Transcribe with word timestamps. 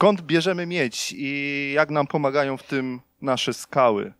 skąd 0.00 0.20
bierzemy 0.22 0.66
miedź 0.66 1.14
i 1.16 1.72
jak 1.74 1.90
nam 1.90 2.06
pomagają 2.06 2.56
w 2.56 2.62
tym 2.62 3.00
nasze 3.22 3.54
skały? 3.54 4.12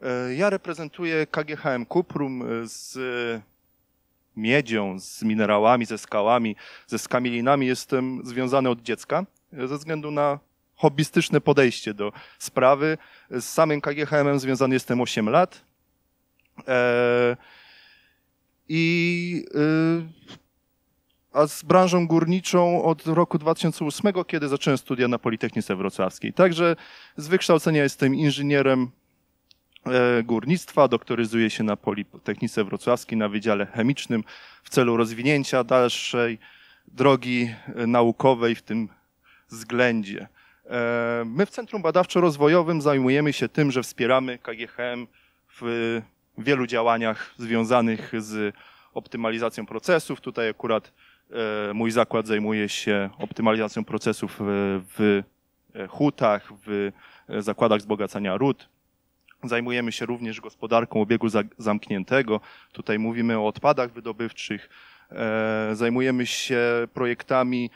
E, 0.00 0.34
ja 0.34 0.50
reprezentuję 0.50 1.26
KGHM 1.26 1.86
Kuprum 1.86 2.44
z 2.64 2.98
miedzią, 4.36 5.00
z 5.00 5.22
minerałami, 5.22 5.86
ze 5.86 5.98
skałami, 5.98 6.56
ze 6.86 6.98
skamielinami. 6.98 7.66
Jestem 7.66 8.20
związany 8.24 8.68
od 8.70 8.82
dziecka 8.82 9.26
ze 9.52 9.78
względu 9.78 10.10
na 10.10 10.38
hobbystyczne 10.74 11.40
podejście 11.40 11.94
do 11.94 12.12
sprawy. 12.38 12.98
Z 13.30 13.44
samym 13.44 13.80
KGHM 13.80 14.38
związany 14.38 14.74
jestem 14.74 15.00
8 15.00 15.28
lat. 15.28 15.64
E, 16.68 17.36
I 18.68 19.44
y, 19.54 20.39
a 21.32 21.46
z 21.46 21.62
branżą 21.62 22.06
górniczą 22.06 22.82
od 22.82 23.06
roku 23.06 23.38
2008, 23.38 24.12
kiedy 24.26 24.48
zacząłem 24.48 24.78
studia 24.78 25.08
na 25.08 25.18
Politechnice 25.18 25.76
Wrocławskiej. 25.76 26.32
Także 26.32 26.76
z 27.16 27.28
wykształcenia 27.28 27.82
jestem 27.82 28.14
inżynierem 28.14 28.90
e, 29.86 30.22
górnictwa, 30.22 30.88
doktoryzuję 30.88 31.50
się 31.50 31.64
na 31.64 31.76
Politechnice 31.76 32.64
Wrocławskiej 32.64 33.18
na 33.18 33.28
Wydziale 33.28 33.66
Chemicznym 33.66 34.24
w 34.62 34.70
celu 34.70 34.96
rozwinięcia 34.96 35.64
dalszej 35.64 36.38
drogi 36.88 37.54
e, 37.76 37.86
naukowej 37.86 38.54
w 38.54 38.62
tym 38.62 38.88
względzie. 39.50 40.28
E, 40.66 41.22
my 41.26 41.46
w 41.46 41.50
Centrum 41.50 41.82
Badawczo-Rozwojowym 41.82 42.80
zajmujemy 42.80 43.32
się 43.32 43.48
tym, 43.48 43.70
że 43.70 43.82
wspieramy 43.82 44.38
KGHM 44.38 45.06
w 45.60 46.00
wielu 46.38 46.66
działaniach 46.66 47.34
związanych 47.38 48.12
z 48.18 48.54
optymalizacją 48.94 49.66
procesów. 49.66 50.20
Tutaj 50.20 50.48
akurat 50.48 50.92
mój 51.74 51.90
zakład 51.90 52.26
zajmuje 52.26 52.68
się 52.68 53.10
optymalizacją 53.18 53.84
procesów 53.84 54.36
w 54.96 55.22
hutach, 55.88 56.52
w 56.66 56.90
zakładach 57.38 57.78
wzbogacania 57.78 58.36
ród. 58.36 58.68
Zajmujemy 59.44 59.92
się 59.92 60.06
również 60.06 60.40
gospodarką 60.40 61.02
obiegu 61.02 61.26
zamkniętego. 61.58 62.40
Tutaj 62.72 62.98
mówimy 62.98 63.38
o 63.38 63.46
odpadach 63.46 63.92
wydobywczych. 63.92 64.68
E, 65.10 65.70
zajmujemy 65.72 66.26
się 66.26 66.58
projektami 66.94 67.70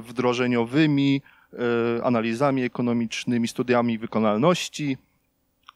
wdrożeniowymi, 0.00 1.22
E, 1.52 2.04
analizami 2.04 2.62
ekonomicznymi, 2.62 3.48
studiami 3.48 3.98
wykonalności, 3.98 4.96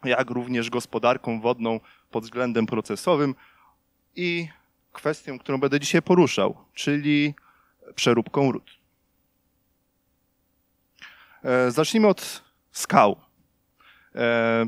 jak 0.05 0.31
również 0.31 0.71
gospodarką 0.71 1.41
wodną 1.41 1.81
pod 2.11 2.25
względem 2.25 2.67
procesowym 2.67 3.35
i 4.17 4.49
kwestią, 4.95 5.39
którą 5.39 5.59
będę 5.59 5.81
dzisiaj 5.81 6.03
poruszał, 6.03 6.57
czyli 6.75 7.35
przeróbką 7.95 8.53
ród. 8.53 8.71
E, 11.45 11.71
zacznijmy 11.71 12.09
od 12.09 12.43
skał. 12.73 13.17
E, 14.15 14.67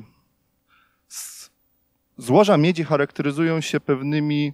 złoża 2.19 2.57
miedzi 2.57 2.85
charakteryzują 2.85 3.61
się 3.61 3.81
pewnymi, 3.81 4.53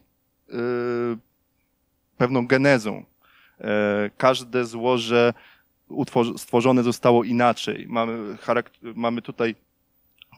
pewną 2.17 2.47
genezą. 2.47 3.05
Każde 4.17 4.65
złoże 4.65 5.35
stworzone 6.37 6.83
zostało 6.83 7.25
inaczej. 7.25 7.87
Mamy, 7.89 8.37
mamy 8.95 9.23
tutaj 9.23 9.55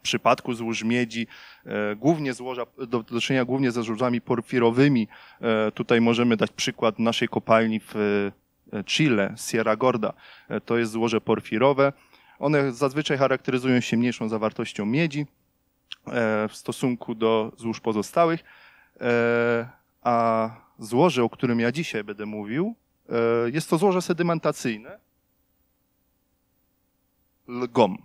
przypadku 0.05 0.55
złóż 0.55 0.85
miedzi 0.85 1.27
e, 1.67 1.97
głównie 1.97 2.33
złoża, 2.35 2.67
do, 2.89 3.03
do 3.03 3.21
czynienia 3.21 3.45
głównie 3.45 3.71
ze 3.71 3.83
złożami 3.83 4.21
porfirowymi. 4.21 5.09
E, 5.41 5.73
tutaj 5.73 6.01
możemy 6.01 6.37
dać 6.37 6.51
przykład 6.51 6.99
naszej 6.99 7.29
kopalni 7.29 7.81
w 7.81 7.97
e, 8.73 8.85
Chile, 8.85 9.35
Sierra 9.37 9.77
Gorda. 9.77 10.13
To 10.65 10.79
jest 10.79 10.93
złoże 10.93 11.21
porfirowe. 11.21 11.93
One 12.39 12.73
zazwyczaj 12.73 13.19
charakteryzują 13.19 13.81
się 13.81 13.97
mniejszą 13.97 14.29
zawartością 14.29 14.87
miedzi 14.87 15.27
w 16.49 16.57
stosunku 16.57 17.15
do 17.15 17.53
złóż 17.57 17.81
pozostałych, 17.81 18.45
a 20.03 20.51
złoże, 20.79 21.25
o 21.25 21.31
którym 21.31 21.61
ja 21.61 21.73
dzisiaj 21.73 22.05
będę 22.05 22.27
mówił, 22.27 22.75
jest 23.53 23.71
to 23.71 23.79
złoże 23.79 24.03
sedymentacyjne, 24.03 24.99
LGOM. 27.49 27.99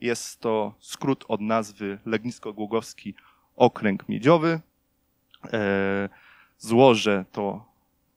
Jest 0.00 0.40
to 0.40 0.74
skrót 0.80 1.24
od 1.28 1.40
nazwy 1.40 1.98
Legnisko-Głogowski 2.06 3.14
Okręg 3.56 4.08
Miedziowy. 4.08 4.60
E, 5.52 6.08
złoże 6.58 7.24
to 7.32 7.70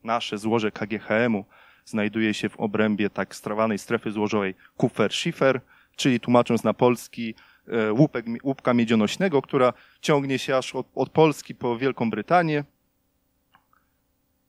nasze 0.03 0.37
złoże 0.37 0.71
KGHM-u 0.71 1.45
znajduje 1.85 2.33
się 2.33 2.49
w 2.49 2.59
obrębie 2.59 3.09
tak 3.09 3.35
strawanej 3.35 3.77
strefy 3.77 4.11
złożowej 4.11 4.55
Kufer-Schiffer, 4.77 5.59
czyli 5.95 6.19
tłumacząc 6.19 6.63
na 6.63 6.73
polski 6.73 7.35
e, 7.67 7.93
łupek, 7.93 8.25
łupka 8.43 8.73
miedzionośnego, 8.73 9.41
która 9.41 9.73
ciągnie 10.01 10.39
się 10.39 10.57
aż 10.57 10.75
od, 10.75 10.87
od 10.95 11.09
Polski 11.09 11.55
po 11.55 11.77
Wielką 11.77 12.09
Brytanię. 12.09 12.63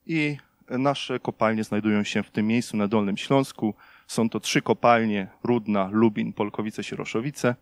I 0.05 0.37
nasze 0.69 1.19
kopalnie 1.19 1.63
znajdują 1.63 2.03
się 2.03 2.23
w 2.23 2.31
tym 2.31 2.47
miejscu 2.47 2.77
na 2.77 2.87
Dolnym 2.87 3.17
Śląsku. 3.17 3.73
Są 4.07 4.29
to 4.29 4.39
trzy 4.39 4.61
kopalnie, 4.61 5.27
Rudna, 5.43 5.89
Lubin, 5.91 6.33
Polkowice, 6.33 6.83
Sieroszowice. 6.83 7.55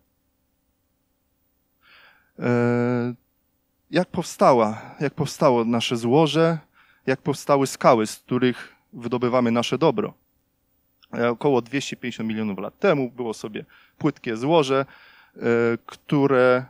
E, 2.38 3.14
jak 3.90 4.08
powstała, 4.08 4.94
jak 5.00 5.14
powstało 5.14 5.64
nasze 5.64 5.96
złoże, 5.96 6.58
jak 7.06 7.22
powstały 7.22 7.66
skały, 7.66 8.06
z 8.06 8.16
których 8.16 8.74
wydobywamy 8.92 9.50
nasze 9.50 9.78
dobro. 9.78 10.14
E, 11.14 11.30
około 11.30 11.62
250 11.62 12.28
milionów 12.28 12.58
lat 12.58 12.78
temu 12.78 13.10
było 13.10 13.34
sobie 13.34 13.64
płytkie 13.98 14.36
złoże, 14.36 14.86
e, 15.36 15.40
które 15.86 16.64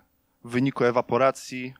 w 0.44 0.50
wyniku 0.50 0.84
ewaporacji 0.84 1.74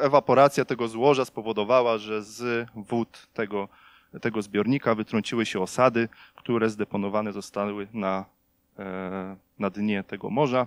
ewaporacja 0.00 0.64
tego 0.64 0.88
złoża 0.88 1.24
spowodowała, 1.24 1.98
że 1.98 2.22
z 2.22 2.68
wód 2.74 3.26
tego 3.34 3.68
tego 4.20 4.42
zbiornika 4.42 4.94
wytrąciły 4.94 5.46
się 5.46 5.60
osady, 5.60 6.08
które 6.34 6.70
zdeponowane 6.70 7.32
zostały 7.32 7.88
na, 7.92 8.24
e, 8.78 9.36
na 9.58 9.70
dnie 9.70 10.04
tego 10.04 10.30
morza. 10.30 10.66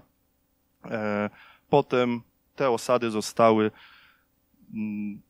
E, 0.85 1.29
potem 1.69 2.21
te 2.55 2.69
osady 2.69 3.11
zostały 3.11 3.71
mm, 4.73 5.21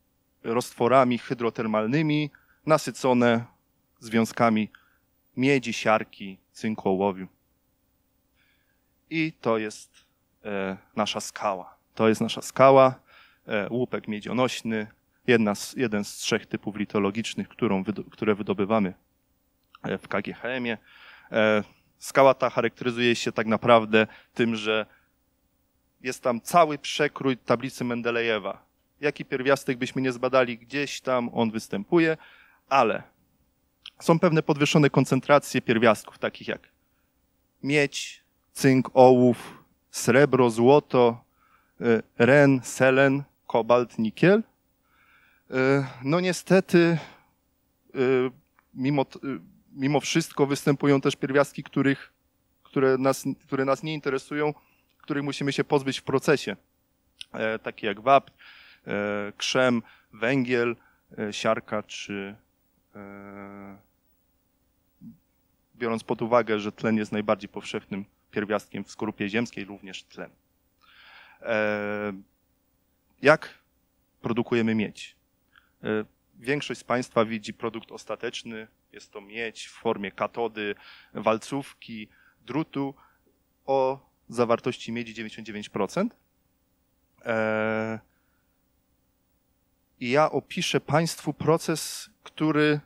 roztworami 0.44 1.18
hydrotermalnymi 1.18 2.31
nasycone 2.66 3.46
związkami 4.00 4.69
miedzi, 5.38 5.74
siarki, 5.74 6.38
cynku, 6.51 6.90
ołowiu. 6.90 7.28
I 9.09 9.34
to 9.41 9.57
jest 9.57 10.06
e, 10.45 10.78
nasza 10.95 11.19
skała. 11.19 11.75
To 11.95 12.09
jest 12.09 12.22
nasza 12.22 12.41
skała, 12.41 13.03
łupek 13.69 14.07
miedzionośny, 14.07 14.88
jedna 15.28 15.56
z, 15.56 15.73
jeden 15.73 16.03
z 16.03 16.16
trzech 16.16 16.45
typów 16.45 16.75
litologicznych, 16.75 17.50
którą, 17.50 17.84
które 18.11 18.35
wydobywamy 18.35 18.94
e, 19.84 19.97
w 19.97 20.07
KGHM-ie. 20.07 20.78
E, 21.31 21.63
skała 21.97 22.34
ta 22.34 22.50
charakteryzuje 22.50 23.16
się 23.16 23.31
tak 23.31 23.47
naprawdę 23.47 24.07
tym, 24.33 24.56
że 24.56 24.85
jest 26.01 26.23
tam 26.23 26.41
cały 26.41 26.78
przekrój 26.78 27.38
tablicy 27.38 27.83
Mendelejewa. 27.83 28.66
Jaki 29.01 29.25
pierwiastek 29.25 29.78
byśmy 29.78 30.01
nie 30.01 30.12
zbadali, 30.12 30.57
gdzieś 30.57 31.01
tam 31.01 31.29
on 31.33 31.51
występuje, 31.51 32.17
ale 32.69 33.03
są 34.00 34.19
pewne 34.19 34.44
podwyższone 34.44 34.89
koncentracje 34.89 35.62
pierwiastków, 35.62 36.19
takich 36.19 36.47
jak 36.47 36.73
miedź, 37.63 38.23
cynk, 38.53 38.89
ołów, 38.94 39.63
srebro, 39.91 40.50
złoto, 40.50 41.24
e, 41.81 42.01
ren, 42.18 42.62
selen, 42.63 43.24
kobalt, 43.47 44.00
nikiel. 44.00 44.44
E, 45.53 45.88
no 46.03 46.19
niestety, 46.19 46.97
e, 47.95 48.00
mimo, 48.73 49.01
e, 49.01 49.07
mimo 49.71 50.00
wszystko 50.00 50.45
występują 50.45 51.01
też 51.01 51.15
pierwiastki, 51.15 51.63
których, 51.63 52.13
które, 52.63 52.97
nas, 52.97 53.25
które 53.45 53.65
nas 53.65 53.83
nie 53.83 53.94
interesują, 53.94 54.53
których 54.97 55.23
musimy 55.23 55.53
się 55.53 55.63
pozbyć 55.63 56.00
w 56.00 56.03
procesie. 56.03 56.55
Takie 57.63 57.88
jak 57.88 58.01
wapń, 58.01 58.31
krzem, 59.38 59.81
węgiel, 60.13 60.75
siarka 61.31 61.83
czy 61.83 62.35
biorąc 65.75 66.03
pod 66.03 66.21
uwagę, 66.21 66.59
że 66.59 66.71
tlen 66.71 66.97
jest 66.97 67.11
najbardziej 67.11 67.49
powszechnym 67.49 68.06
pierwiastkiem 68.31 68.83
w 68.83 68.91
skorupie 68.91 69.29
ziemskiej, 69.29 69.65
również 69.65 70.03
tlen. 70.03 70.29
Jak 73.21 73.49
produkujemy 74.21 74.75
miedź? 74.75 75.15
E, 75.83 76.06
większość 76.39 76.80
z 76.80 76.83
Państwa 76.83 77.25
widzi 77.25 77.53
produkt 77.53 77.91
ostateczny. 77.91 78.68
Jest 78.91 79.12
to 79.12 79.21
miedź 79.21 79.68
w 79.68 79.71
formie 79.71 80.12
katody, 80.12 80.75
walcówki, 81.13 82.07
drutu 82.45 82.94
o 83.65 84.09
zawartości 84.30 84.91
miedzi 84.91 85.15
99%. 85.15 86.07
E, 87.25 88.00
i 90.00 90.09
ja 90.09 90.31
opiszę 90.31 90.81
Państwu 90.81 91.33
proces, 91.33 92.09
który 92.24 92.80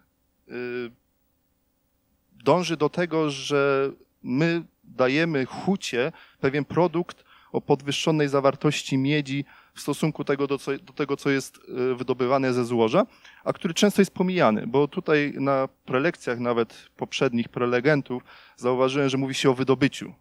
dąży 2.44 2.77
do 2.77 2.89
tego, 2.89 3.29
że 3.29 3.91
my 4.23 4.63
dajemy 4.83 5.45
hucie 5.45 6.11
pewien 6.39 6.65
produkt 6.65 7.23
o 7.51 7.61
podwyższonej 7.61 8.29
zawartości 8.29 8.97
miedzi 8.97 9.45
w 9.73 9.81
stosunku 9.81 10.23
tego 10.23 10.47
do, 10.47 10.57
co, 10.57 10.77
do 10.77 10.94
tego, 10.94 11.17
co 11.17 11.29
jest 11.29 11.57
e, 11.57 11.95
wydobywane 11.95 12.53
ze 12.53 12.65
złoża, 12.65 13.05
a 13.44 13.53
który 13.53 13.73
często 13.73 14.01
jest 14.01 14.11
pomijany, 14.11 14.67
bo 14.67 14.88
tutaj 14.88 15.33
na 15.35 15.69
prelekcjach 15.85 16.39
nawet 16.39 16.89
poprzednich 16.97 17.49
prelegentów 17.49 18.23
zauważyłem, 18.55 19.09
że 19.09 19.17
mówi 19.17 19.33
się 19.33 19.49
o 19.49 19.53
wydobyciu, 19.53 20.13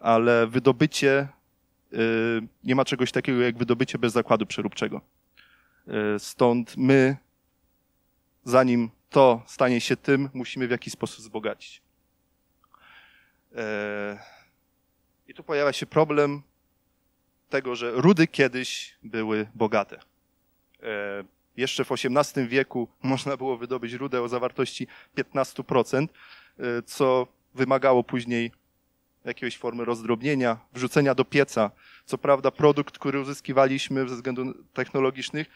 ale 0.00 0.46
wydobycie 0.46 1.28
e, 1.92 1.98
nie 2.64 2.74
ma 2.74 2.84
czegoś 2.84 3.12
takiego 3.12 3.40
jak 3.40 3.58
wydobycie 3.58 3.98
bez 3.98 4.12
zakładu 4.12 4.46
przeróbczego. 4.46 5.00
E, 5.88 6.18
stąd 6.18 6.76
my, 6.76 7.16
zanim 8.44 8.90
to 9.10 9.42
stanie 9.46 9.80
się 9.80 9.96
tym, 9.96 10.28
musimy 10.34 10.68
w 10.68 10.70
jakiś 10.70 10.92
sposób 10.92 11.18
wzbogacić. 11.18 11.82
I 15.28 15.34
tu 15.34 15.44
pojawia 15.44 15.72
się 15.72 15.86
problem 15.86 16.42
tego, 17.48 17.76
że 17.76 17.90
rudy 17.90 18.26
kiedyś 18.26 18.96
były 19.02 19.46
bogate. 19.54 20.00
E, 20.82 21.24
jeszcze 21.56 21.84
w 21.84 21.92
XVIII 21.92 22.48
wieku 22.48 22.88
można 23.02 23.36
było 23.36 23.56
wydobyć 23.56 23.92
rudę 23.92 24.22
o 24.22 24.28
zawartości 24.28 24.86
15%, 25.16 26.08
e, 26.58 26.82
co 26.82 27.26
wymagało 27.54 28.04
później 28.04 28.52
jakiejś 29.24 29.58
formy 29.58 29.84
rozdrobnienia, 29.84 30.58
wrzucenia 30.72 31.14
do 31.14 31.24
pieca. 31.24 31.70
Co 32.04 32.18
prawda 32.18 32.50
produkt, 32.50 32.98
który 32.98 33.20
uzyskiwaliśmy 33.20 34.08
ze 34.08 34.14
względów 34.14 34.46
technologicznych 34.72 35.46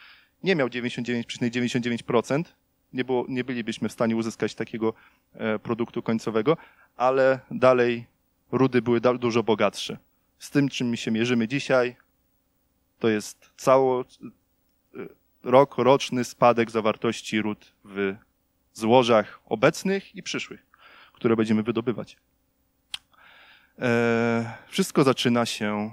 nie 0.42 0.56
miał 0.56 0.68
99,99%. 0.68 2.44
Nie, 2.92 3.04
było, 3.04 3.24
nie 3.28 3.44
bylibyśmy 3.44 3.88
w 3.88 3.92
stanie 3.92 4.16
uzyskać 4.16 4.54
takiego 4.54 4.94
e, 5.34 5.58
produktu 5.58 6.02
końcowego, 6.02 6.56
ale 6.96 7.40
dalej 7.50 8.06
rudy 8.52 8.82
były 8.82 9.00
dużo 9.00 9.42
bogatsze 9.42 9.98
z 10.42 10.50
tym, 10.50 10.68
czym 10.68 10.96
się 10.96 11.10
mierzymy 11.10 11.48
dzisiaj, 11.48 11.96
to 12.98 13.08
jest 13.08 13.52
cało 13.56 14.04
y, 14.94 15.08
rok, 15.42 15.78
roczny 15.78 16.24
spadek 16.24 16.70
zawartości 16.70 17.42
ród 17.42 17.72
w 17.84 18.14
złożach 18.72 19.40
obecnych 19.46 20.14
i 20.14 20.22
przyszłych, 20.22 20.66
które 21.12 21.36
będziemy 21.36 21.62
wydobywać. 21.62 22.16
E, 23.78 24.56
wszystko 24.68 25.04
zaczyna 25.04 25.46
się 25.46 25.92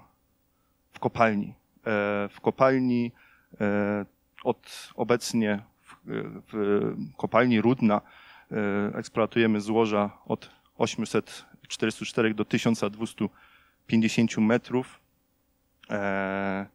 w 0.94 1.00
kopalni. 1.00 1.48
E, 1.48 1.54
w 2.32 2.42
kopalni 2.42 3.12
e, 3.62 4.06
od 4.44 4.90
obecnie 4.96 5.64
w, 6.48 6.94
kopalni 7.18 7.62
Rudna 7.62 8.02
eksploatujemy 8.94 9.62
złoża 9.62 10.18
od 10.26 10.50
844 10.78 12.34
do 12.34 12.46
1200 12.46 13.30
50 13.90 14.38
metrów. 14.38 15.00
E, 15.90 16.66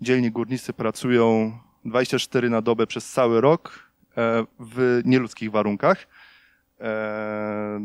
dzielni 0.00 0.30
górnicy 0.30 0.72
pracują 0.72 1.58
24 1.84 2.50
na 2.50 2.62
dobę 2.62 2.86
przez 2.86 3.12
cały 3.12 3.40
rok 3.40 3.90
e, 4.16 4.46
w 4.60 5.02
nieludzkich 5.04 5.50
warunkach. 5.50 6.06
E, 6.80 7.80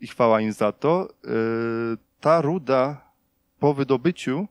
I 0.00 0.06
chwała 0.06 0.40
im 0.40 0.52
za 0.52 0.72
to. 0.72 1.08
Ta 2.20 2.40
ruda 2.40 3.10
po 3.58 3.74
wydobyciu 3.74 4.48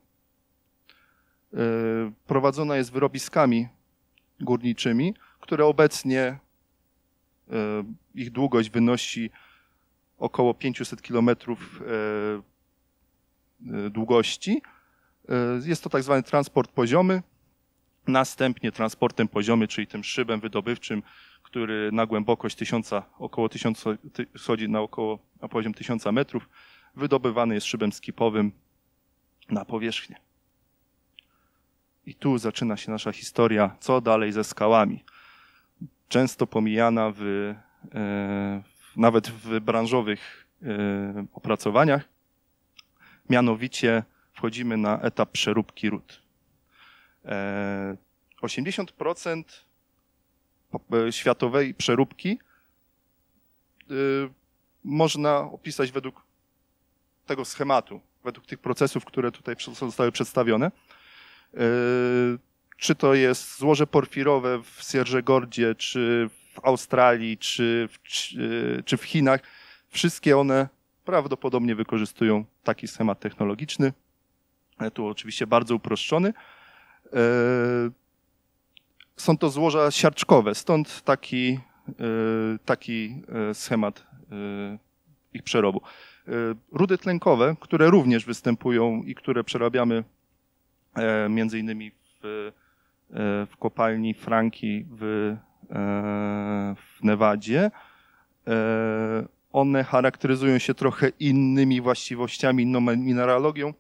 prowadzona 2.28 2.76
jest 2.76 2.92
wyrobiskami 2.92 3.68
górniczymi, 4.40 5.14
które 5.40 5.66
obecnie 5.66 6.40
ich 8.16 8.32
długość 8.32 8.70
wynosi 8.70 9.32
około 10.18 10.54
500 10.54 11.02
kilometrów 11.02 11.82
e, 11.82 13.86
e, 13.86 13.90
długości. 13.90 14.62
E, 15.30 15.34
jest 15.66 15.84
to 15.84 15.90
tak 15.90 16.04
zwany 16.04 16.24
transport 16.24 16.72
poziomy. 16.72 17.24
Następnie 18.08 18.72
transportem 18.72 19.28
poziomy, 19.28 19.68
czyli 19.68 19.88
tym 19.88 20.04
szybem 20.04 20.40
wydobywczym, 20.40 21.04
który 21.44 21.90
na 21.92 22.06
głębokość 22.06 22.56
1000, 22.56 22.92
około 23.20 23.50
1000, 23.50 23.84
schodzi 24.38 24.70
na 24.70 24.82
około 24.82 25.20
na 25.42 25.48
poziom 25.48 25.74
1000 25.74 26.06
metrów, 26.06 26.50
wydobywany 26.96 27.56
jest 27.56 27.68
szybem 27.68 27.92
skipowym 27.92 28.52
na 29.50 29.66
powierzchnię. 29.66 30.16
I 32.06 32.16
tu 32.16 32.38
zaczyna 32.38 32.78
się 32.78 32.92
nasza 32.92 33.12
historia, 33.12 33.76
co 33.80 34.02
dalej 34.02 34.32
ze 34.32 34.44
skałami. 34.44 35.04
Często 36.08 36.48
pomijana 36.48 37.12
w, 37.16 37.54
nawet 38.96 39.30
w 39.30 39.60
branżowych 39.60 40.48
e, 40.64 41.26
opracowaniach. 41.34 42.04
Mianowicie 43.30 44.04
wchodzimy 44.34 44.78
na 44.78 45.02
etap 45.02 45.32
przeróbki 45.32 45.90
ród. 45.90 46.22
80% 48.42 49.44
e, 50.94 50.98
e, 50.98 51.12
światowej 51.12 51.74
przeróbki 51.74 52.40
można 54.84 55.40
opisać 55.40 55.92
według 55.92 56.24
tego 57.26 57.46
schematu, 57.46 58.02
według 58.24 58.46
tych 58.46 58.60
procesów, 58.60 59.06
które 59.06 59.32
tutaj 59.32 59.56
zostały 59.80 60.12
przedstawione. 60.12 60.72
Czy 62.78 62.96
to 62.96 63.14
jest 63.14 63.58
złoże 63.60 63.88
porfirowe 63.88 64.64
w 64.64 64.84
Sierżegordzie, 64.92 65.76
czy 65.76 66.30
w 66.54 66.66
Australii 66.66 67.38
czy 67.38 67.90
w, 67.92 68.00
czy 68.86 68.98
w 68.98 69.04
Chinach, 69.04 69.42
wszystkie 69.88 70.38
one 70.38 70.68
prawdopodobnie 71.06 71.76
wykorzystują 71.76 72.46
taki 72.64 72.88
schemat 72.88 73.20
technologiczny. 73.20 73.94
E, 74.80 74.92
tu 74.92 75.08
oczywiście 75.08 75.48
bardzo 75.48 75.76
uproszczony. 75.76 76.34
E, 77.14 77.20
są 79.18 79.38
to 79.38 79.50
złoża 79.50 79.92
siarczkowe, 79.92 80.56
stąd 80.56 81.02
taki, 81.02 81.60
e, 81.90 81.94
taki 82.66 83.22
schemat 83.54 84.08
ich 85.34 85.44
przerobu. 85.44 85.82
Rudy 86.72 86.98
tlenkowe, 86.98 87.56
które 87.60 87.90
również 87.90 88.26
występują 88.26 89.04
i 89.04 89.16
które 89.16 89.44
przerabiamy 89.44 90.04
między 91.30 91.60
innymi 91.60 91.92
w, 91.92 92.52
w 93.52 93.58
kopalni 93.60 94.14
Franki 94.14 94.86
w 94.90 95.36
E, 95.36 95.53
w 96.76 97.04
Nevadzie. 97.04 97.72
E, 98.48 98.54
one 99.52 99.84
charakteryzują 99.84 100.60
się 100.60 100.74
trochę 100.74 101.10
innymi 101.20 101.82
właściwościami, 101.82 102.64
inną 102.64 102.82
mineralogią. 102.82 103.74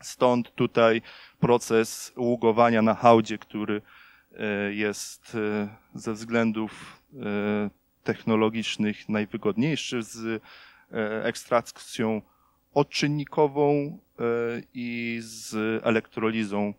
Stąd 0.00 0.54
tutaj 0.54 1.02
proces 1.40 2.12
ługowania 2.16 2.82
na 2.82 2.94
hałdzie, 2.94 3.38
który 3.38 3.82
e, 4.32 4.72
jest 4.72 5.36
ze 5.94 6.12
względów 6.12 7.00
technologicznych 8.04 9.08
najwygodniejszy 9.08 10.02
z 10.02 10.42
ekstrakcją 11.22 12.22
odczynnikową 12.74 13.98
i 14.74 15.18
z 15.22 15.54
elektrolizą 15.84 16.74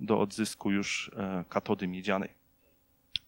do 0.00 0.20
odzysku 0.20 0.70
już 0.70 1.10
katody 1.48 1.88
miedzianej. 1.88 2.43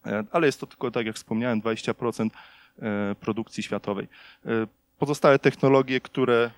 E, 0.07 0.23
ale 0.31 0.45
jest 0.45 0.59
to 0.59 0.67
tylko, 0.67 0.91
tak 0.91 1.05
jak 1.05 1.15
wspomniałem, 1.15 1.61
20% 1.61 2.29
e, 2.79 3.15
produkcji 3.15 3.63
światowej. 3.63 4.07
E, 4.45 4.49
pozostałe 4.99 5.39
technologie, 5.39 6.01
które 6.01 6.51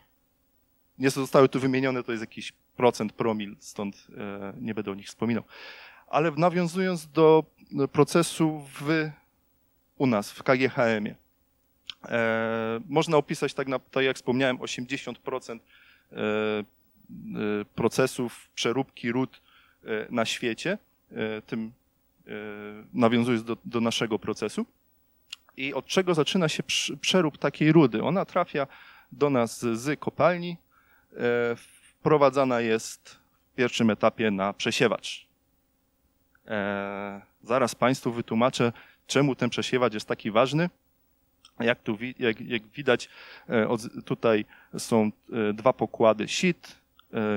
nie 1.00 1.10
zostały 1.10 1.50
tu 1.50 1.60
wymienione, 1.60 2.04
to 2.04 2.12
jest 2.12 2.24
jakiś 2.24 2.54
procent 2.76 3.14
promil, 3.14 3.56
stąd 3.60 4.08
nie 4.62 4.74
będę 4.74 4.92
o 4.92 4.96
nich 4.96 5.08
wspominał. 5.08 5.44
Ale 6.08 6.32
nawiązując 6.32 7.08
do 7.08 7.44
procesu 7.92 8.66
w, 8.74 9.10
u 9.98 10.08
nas, 10.08 10.32
w 10.32 10.44
KGHM-ie, 10.44 11.16
można 12.90 13.18
opisać, 13.18 13.54
tak, 13.54 13.68
na, 13.68 13.80
tak 13.80 14.04
jak 14.04 14.16
wspomniałem, 14.16 14.58
80% 14.58 15.60
procesów 17.76 18.50
przeróbki 18.56 19.12
ród 19.12 19.42
na 20.10 20.26
świecie. 20.26 20.78
Tym 21.46 21.72
nawiązując 22.94 23.44
do, 23.44 23.58
do 23.66 23.82
naszego 23.82 24.20
procesu. 24.20 24.66
I 25.58 25.74
od 25.74 25.86
czego 25.86 26.14
zaczyna 26.14 26.50
się 26.50 26.64
przerób 27.02 27.38
takiej 27.38 27.72
rudy? 27.72 28.04
Ona 28.04 28.26
trafia 28.26 28.68
do 29.12 29.30
nas 29.30 29.60
z 29.60 30.00
kopalni, 30.00 30.58
e, 31.14 31.56
wprowadzana 31.56 32.62
jest 32.62 33.20
w 33.52 33.56
pierwszym 33.56 33.90
etapie 33.90 34.32
na 34.32 34.54
przesiewacz. 34.54 35.28
E, 36.48 37.22
zaraz 37.44 37.76
Państwu 37.76 38.12
wytłumaczę, 38.12 38.72
czemu 39.08 39.36
ten 39.36 39.50
przesiewacz 39.50 39.94
jest 39.94 40.08
taki 40.08 40.32
ważny. 40.32 40.70
Jak, 41.60 41.84
tu, 41.84 41.98
jak, 42.20 42.42
jak 42.42 42.68
widać, 42.68 43.10
tutaj 44.06 44.46
są 44.78 45.12
dwa 45.54 45.74
pokłady 45.74 46.28
sit, 46.28 46.76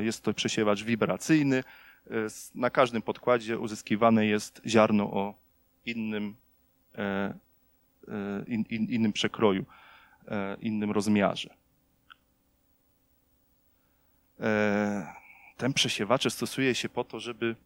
jest 0.00 0.22
to 0.22 0.34
przesiewacz 0.34 0.82
wibracyjny, 0.82 1.64
Na 2.54 2.71
każdym 2.71 3.02
podkładzie 3.02 3.59
uzyskiwane 3.59 4.26
jest 4.26 4.62
ziarno 4.66 5.04
o 5.04 5.35
innym, 5.87 6.37
in, 8.47 8.64
in, 8.71 8.85
innym 8.85 9.12
przekroju, 9.12 9.64
innym 10.61 10.90
rozmiarze. 10.90 11.54
Ten 15.56 15.73
przesiewacze 15.73 16.30
stosuje 16.30 16.75
się 16.75 16.88
po 16.88 17.04
to, 17.04 17.21
żeby 17.21 17.56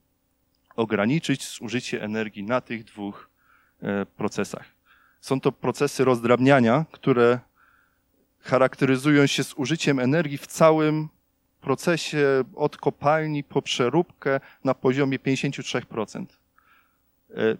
ograniczyć 0.76 1.49
zużycie 1.49 2.02
energii 2.02 2.43
na 2.43 2.61
tych 2.61 2.85
dwóch 2.85 3.31
procesach. 4.16 4.66
Są 5.21 5.40
to 5.40 5.52
procesy 5.52 6.05
rozdrabniania, 6.05 6.85
które 6.93 7.40
charakteryzują 8.40 9.26
się 9.26 9.43
zużyciem 9.43 9.99
energii 9.99 10.38
w 10.38 10.47
całym 10.47 11.09
procesie 11.66 12.44
od 12.54 12.76
kopalni 12.76 13.44
po 13.44 13.62
przeróbkę 13.62 14.40
na 14.64 14.75
poziomie 14.75 15.18
53%. 15.18 16.26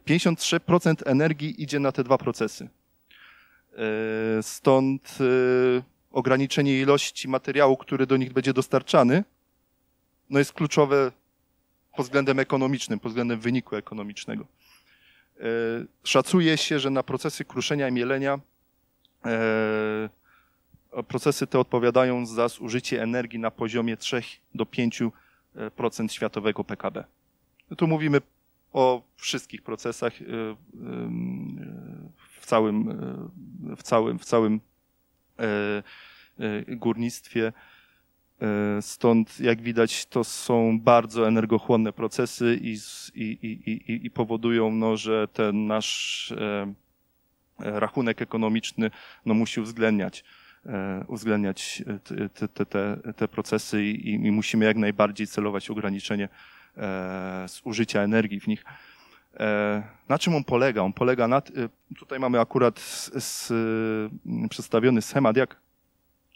53% 0.06 1.02
e, 1.02 1.06
energii 1.06 1.62
idzie 1.62 1.80
na 1.80 1.92
te 1.92 2.04
dwa 2.04 2.18
procesy. 2.18 2.68
E, 2.68 4.42
stąd 4.42 5.18
e, 5.20 5.25
ograniczenie 6.12 6.80
ilości 6.80 7.28
materiału, 7.28 7.76
który 7.76 8.06
do 8.06 8.16
nich 8.16 8.32
będzie 8.32 8.52
dostarczany, 8.52 9.25
no 10.30 10.38
jest 10.38 10.52
kluczowe 10.52 11.12
pod 11.96 12.06
względem 12.06 12.38
ekonomicznym, 12.38 13.00
pod 13.00 13.12
względem 13.12 13.40
wyniku 13.40 13.76
ekonomicznego. 13.76 14.46
Szacuje 16.04 16.56
się, 16.56 16.78
że 16.78 16.90
na 16.90 17.02
procesy 17.02 17.44
kruszenia 17.44 17.88
i 17.88 17.92
mielenia 17.92 18.38
procesy 21.09 21.47
te 21.47 21.59
odpowiadają 21.59 22.26
za 22.26 22.49
zużycie 22.49 23.02
energii 23.02 23.38
na 23.38 23.50
poziomie 23.50 23.97
3 23.97 24.23
do 24.55 24.64
5% 24.64 25.11
światowego 26.09 26.64
PKB. 26.64 27.05
Tu 27.76 27.87
mówimy 27.87 28.21
o 28.73 29.02
wszystkich 29.16 29.62
procesach 29.62 30.21
y, 30.21 30.25
y, 30.25 30.57
w 32.40 32.47
całym, 32.47 32.99
w 33.76 33.83
całym, 33.83 34.19
w 34.19 34.25
całym 34.25 34.61
górnictwie. 36.69 37.52
Stąd, 38.81 39.40
jak 39.40 39.62
widać, 39.62 40.07
to 40.07 40.25
są 40.25 40.81
bardzo 40.81 41.28
energochłonne 41.28 41.93
procesy 41.93 42.59
i, 42.62 42.76
i, 43.14 43.23
i, 43.33 44.07
i 44.07 44.11
powodują, 44.11 44.71
no, 44.71 44.97
że 44.97 45.28
ten 45.28 45.66
nasz 45.66 46.35
rachunek 47.59 48.23
ekonomiczny 48.23 48.90
no, 49.26 49.35
musi 49.35 49.61
uwzględniać 49.61 50.25
E, 50.25 50.36
uwzględniać 51.06 51.82
te, 52.35 52.49
te, 52.49 52.66
te, 52.66 52.96
te 53.16 53.28
procesy 53.28 53.85
i, 53.85 54.14
i, 54.26 54.32
musimy 54.32 54.64
jak 54.64 54.76
najbardziej 54.76 55.26
celować 55.26 55.70
ograniczenie 55.70 56.28
e, 56.76 57.46
zużycia 57.64 58.02
energii 58.02 58.40
w 58.40 58.46
nich. 58.46 58.64
E, 59.40 59.82
na 60.08 60.18
czym 60.18 60.35
on 60.35 60.44
polega? 60.44 60.82
On 60.82 60.92
polega 60.92 61.28
na. 61.28 61.42
Tutaj 61.99 62.18
mamy 62.18 62.40
akurat 62.40 62.78
z, 62.78 63.25
z, 63.25 63.52
przedstawiony 64.50 65.02
schemat, 65.02 65.37
jak 65.37 65.56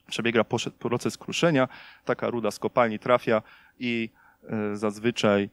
przebiega 0.06 0.44
proces 0.78 1.18
kruszenia. 1.18 1.68
Taka 2.04 2.30
ruda 2.30 2.50
z 2.50 2.58
kopalni 2.58 2.98
trafia 2.98 3.42
i 3.78 4.10
zazwyczaj 4.74 5.50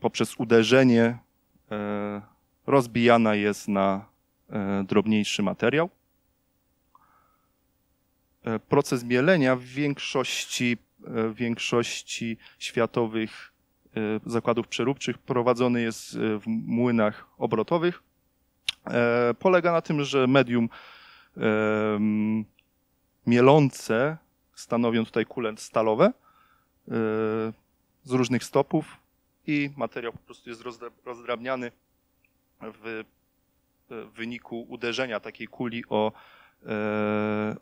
poprzez 0.00 0.36
uderzenie 0.36 1.18
rozbijana 2.66 3.34
jest 3.34 3.68
na 3.68 4.04
drobniejszy 4.84 5.42
materiał. 5.42 5.90
E, 8.48 8.58
proces 8.58 9.04
mielenia 9.04 9.56
w 9.56 9.62
większości, 9.62 10.76
e, 11.06 11.28
w 11.28 11.34
większości 11.34 12.36
światowych 12.58 13.52
e, 13.96 14.00
zakładów 14.26 14.68
przeróbczych 14.68 15.18
prowadzony 15.18 15.82
jest 15.82 16.18
w 16.18 16.42
młynach 16.46 17.26
obrotowych. 17.38 18.02
Polega 19.38 19.72
na 19.72 19.82
tym, 19.82 20.04
że 20.04 20.26
medium 20.26 20.68
mielące 23.26 24.16
stanowią 24.54 25.04
tutaj 25.04 25.26
kule 25.26 25.56
stalowe 25.56 26.12
z 28.04 28.10
różnych 28.10 28.44
stopów 28.44 28.96
i 29.46 29.70
materiał 29.76 30.12
po 30.12 30.18
prostu 30.18 30.50
jest 30.50 30.62
rozdrabniany 31.04 31.72
w 32.60 33.04
wyniku 34.14 34.66
uderzenia 34.68 35.20
takiej 35.20 35.46
kuli 35.46 35.84
o, 35.88 36.12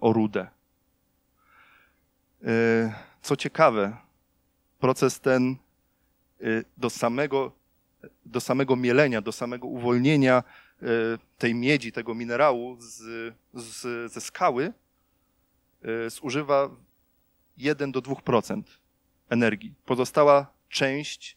o 0.01 0.13
rudę. 0.13 0.47
E, 2.45 2.93
co 3.23 3.37
ciekawe, 3.37 3.97
proces 4.79 5.21
ten 5.21 5.57
e, 6.41 6.65
do 6.77 6.91
samego, 6.91 7.53
do 8.27 8.41
samego 8.41 8.77
mielenia, 8.77 9.21
do 9.21 9.33
samego 9.33 9.67
uwolnienia 9.67 10.43
e, 10.83 10.87
tej 11.39 11.55
miedzi, 11.55 11.93
tego 11.93 12.15
minerału 12.15 12.77
z, 12.81 13.03
z, 13.55 14.13
ze 14.13 14.21
skały 14.21 14.73
zużywa 16.09 16.71
1 17.57 17.93
do 17.93 18.01
2% 18.03 18.63
energii. 19.29 19.75
Pozostała 19.85 20.47
część 20.69 21.37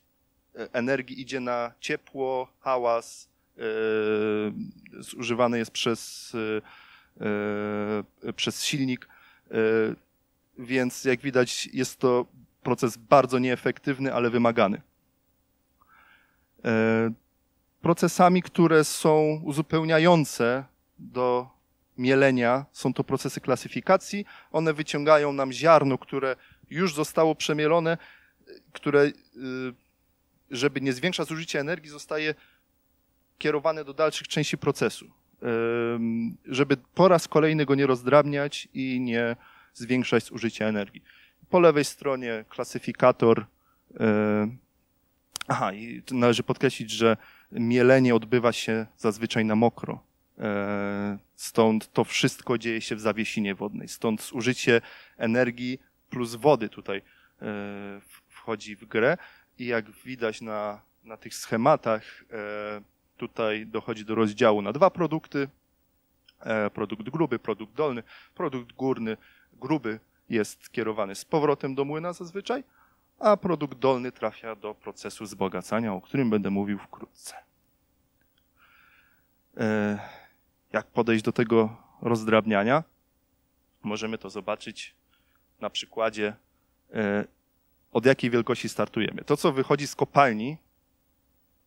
energii 0.54 1.22
idzie 1.22 1.40
na 1.40 1.72
ciepło, 1.80 2.48
hałas, 2.60 3.30
zużywany 5.00 5.58
jest 5.58 5.72
przez, 5.72 6.34
przez 8.36 8.64
silnik 8.64 9.08
więc 10.60 11.06
jak 11.06 11.20
widać 11.20 11.70
jest 11.74 12.00
to 12.00 12.26
proces 12.64 12.98
bardzo 12.98 13.40
nieefektywny, 13.40 14.14
ale 14.14 14.30
wymagany. 14.30 14.82
E, 16.66 17.12
procesami, 17.82 18.42
które 18.42 18.84
są 18.84 19.42
uzupełniające 19.44 20.66
do 21.00 21.48
mielenia, 21.98 22.66
są 22.72 22.94
to 22.94 23.04
procesy 23.04 23.42
klasyfikacji. 23.42 24.26
One 24.52 24.74
wyciągają 24.74 25.34
nam 25.34 25.52
ziarno, 25.52 25.98
które 25.98 26.36
już 26.70 26.96
zostało 26.96 27.36
przemielone, 27.36 27.98
które, 28.74 29.04
y, 29.04 29.14
żeby 30.52 30.82
nie 30.82 30.94
zwiększać 30.94 31.28
zużycia 31.28 31.60
energii, 31.60 31.90
zostaje 31.90 32.36
kierowane 33.38 33.86
do 33.86 33.94
dalszych 33.94 34.28
części 34.28 34.58
procesu, 34.58 35.12
żeby 36.46 36.78
po 36.78 37.08
raz 37.08 37.28
kolejny 37.28 37.66
go 37.66 37.76
nie 37.76 37.88
rozdrabniać 37.88 38.68
i 38.74 39.00
nie 39.00 39.36
zwiększać 39.74 40.24
zużycie 40.24 40.68
energii. 40.68 41.04
Po 41.50 41.60
lewej 41.60 41.86
stronie 41.86 42.46
klasyfikator. 42.50 43.46
E, 44.00 44.50
aha, 45.48 45.74
i 45.74 46.04
należy 46.12 46.44
podkreślić, 46.44 46.92
że 46.92 47.18
mielenie 47.52 48.16
odbywa 48.16 48.52
się 48.52 48.86
zazwyczaj 48.98 49.46
na 49.46 49.56
mokro. 49.56 50.04
E, 50.40 51.18
stąd 51.36 51.94
to 51.94 52.04
wszystko 52.04 52.58
dzieje 52.58 52.82
się 52.82 52.96
w 52.96 53.00
zawiesinie 53.00 53.56
wodnej. 53.56 53.88
Stąd 53.88 54.22
zużycie 54.22 54.82
energii 55.18 55.80
plus 56.10 56.36
wody 56.36 56.70
tutaj 56.70 56.98
e, 56.98 57.02
wchodzi 58.28 58.76
w 58.76 58.86
grę. 58.86 59.18
I 59.60 59.66
jak 59.66 59.92
widać 59.92 60.42
na, 60.42 60.82
na 61.04 61.18
tych 61.18 61.36
schematach, 61.36 62.24
tutaj 63.18 63.66
dochodzi 63.66 64.06
do 64.06 64.16
rozdziału 64.16 64.62
na 64.62 64.74
dwa 64.74 64.90
produkty. 64.90 65.48
Produkt 66.74 67.10
gruby, 67.10 67.40
produkt 67.40 67.74
dolny, 67.74 68.04
produkt 68.36 68.72
górny 68.74 69.18
gruby 69.60 70.00
jest 70.30 70.70
kierowany 70.70 71.16
z 71.16 71.26
powrotem 71.26 71.76
do 71.76 71.86
młyna 71.86 72.14
zazwyczaj, 72.14 72.64
a 73.20 73.38
produkt 73.38 73.78
dolny 73.78 74.12
trafia 74.12 74.56
do 74.56 74.76
procesu 74.76 75.24
wzbogacania, 75.24 75.94
o 75.94 76.02
którym 76.02 76.30
będę 76.30 76.50
mówił 76.50 76.80
wkrótce. 76.80 77.36
E, 79.58 80.00
jak 80.74 80.88
podejść 80.88 81.24
do 81.24 81.32
tego 81.32 81.78
rozdrabniania? 82.02 82.84
Możemy 83.84 84.18
to 84.18 84.30
zobaczyć 84.30 84.96
na 85.60 85.70
przykładzie, 85.70 86.36
e, 86.94 87.26
od 87.92 88.06
jakiej 88.06 88.30
wielkości 88.30 88.70
startujemy. 88.70 89.24
To, 89.24 89.38
co 89.38 89.52
wychodzi 89.52 89.88
z 89.88 89.96
kopalni, 89.96 90.58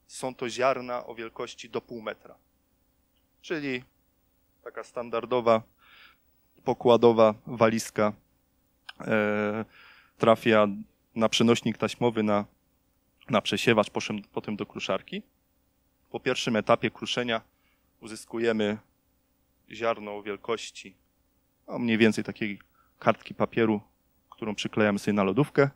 są 0.07 0.35
to 0.35 0.49
ziarna 0.49 1.07
o 1.07 1.15
wielkości 1.15 1.71
do 1.71 1.81
pół 1.81 2.03
metra. 2.03 2.35
Czyli 3.41 3.85
taka 4.65 4.85
standardowa 4.85 5.63
pokładowa 6.64 7.35
walizka 7.47 8.12
e, 9.00 9.64
trafia 10.19 10.69
na 11.14 11.28
przenośnik 11.28 11.78
taśmowy 11.78 12.23
na, 12.23 12.45
na 13.31 13.40
przesiewacz, 13.40 13.90
potem 14.33 14.57
do 14.57 14.66
kruszarki. 14.66 15.23
Po 16.11 16.21
pierwszym 16.21 16.57
etapie 16.57 16.90
kruszenia 16.90 17.40
uzyskujemy 18.00 18.78
ziarno 19.71 20.16
o 20.16 20.23
wielkości 20.23 21.02
no 21.69 21.78
mniej 21.78 21.99
więcej 21.99 22.25
takiej 22.25 22.59
kartki 22.99 23.35
papieru, 23.35 23.81
którą 24.31 24.54
przyklejamy 24.54 24.99
sobie 24.99 25.12
na 25.12 25.23
lodówkę. 25.23 25.71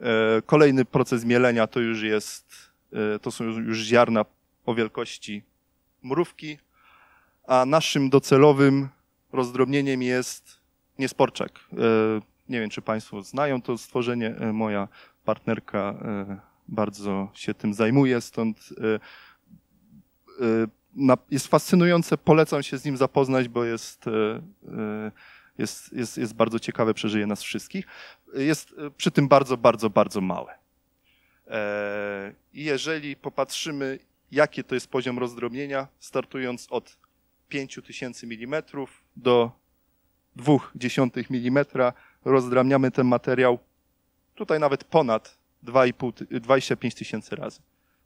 E, 0.00 0.42
kolejny 0.46 0.84
proces 0.84 1.24
mielenia 1.24 1.66
to 1.66 1.80
już 1.80 2.02
jest, 2.02 2.70
e, 2.92 3.18
to 3.18 3.30
są 3.30 3.44
już 3.44 3.78
ziarna 3.78 4.24
o 4.66 4.74
wielkości 4.74 5.42
mrówki, 6.02 6.58
a 7.46 7.66
naszym 7.66 8.10
docelowym 8.10 8.88
rozdrobnieniem 9.32 10.02
jest 10.02 10.60
niesporczak. 10.98 11.60
E, 11.72 11.76
Nie 12.48 12.60
wiem, 12.60 12.70
czy 12.70 12.82
Państwo 12.82 13.22
znają 13.22 13.62
to 13.62 13.78
stworzenie. 13.78 14.34
Moja 14.52 14.88
partnerka 15.24 15.94
bardzo 16.68 17.28
się 17.34 17.54
tym 17.54 17.74
zajmuje, 17.74 18.20
stąd 18.20 18.68
jest 21.30 21.46
fascynujące. 21.46 22.18
Polecam 22.18 22.62
się 22.62 22.78
z 22.78 22.84
nim 22.84 22.96
zapoznać, 22.96 23.48
bo 23.48 23.64
jest, 23.64 24.04
jest, 25.58 25.92
jest, 25.92 26.18
jest 26.18 26.34
bardzo 26.34 26.58
ciekawe, 26.58 26.94
przeżyje 26.94 27.26
nas 27.26 27.42
wszystkich. 27.42 27.86
Jest 28.34 28.74
przy 28.96 29.10
tym 29.10 29.28
bardzo, 29.28 29.56
bardzo, 29.56 29.90
bardzo 29.90 30.20
małe. 30.20 30.54
I 32.52 32.64
jeżeli 32.64 33.16
popatrzymy, 33.16 33.98
jaki 34.30 34.64
to 34.64 34.74
jest 34.74 34.88
poziom 34.88 35.18
rozdrobnienia, 35.18 35.88
startując 36.00 36.66
od 36.70 36.98
5000 37.48 38.26
mm 38.26 38.62
do 39.16 39.50
0,2 40.36 41.24
mm 41.30 41.64
rozdrabniamy 42.24 42.90
ten 42.90 43.06
materiał 43.06 43.58
tutaj 44.34 44.60
nawet 44.60 44.84
ponad 44.84 45.38
2,5, 45.64 46.40
25 46.40 46.94
tysięcy 46.94 47.36
razy. 47.36 47.60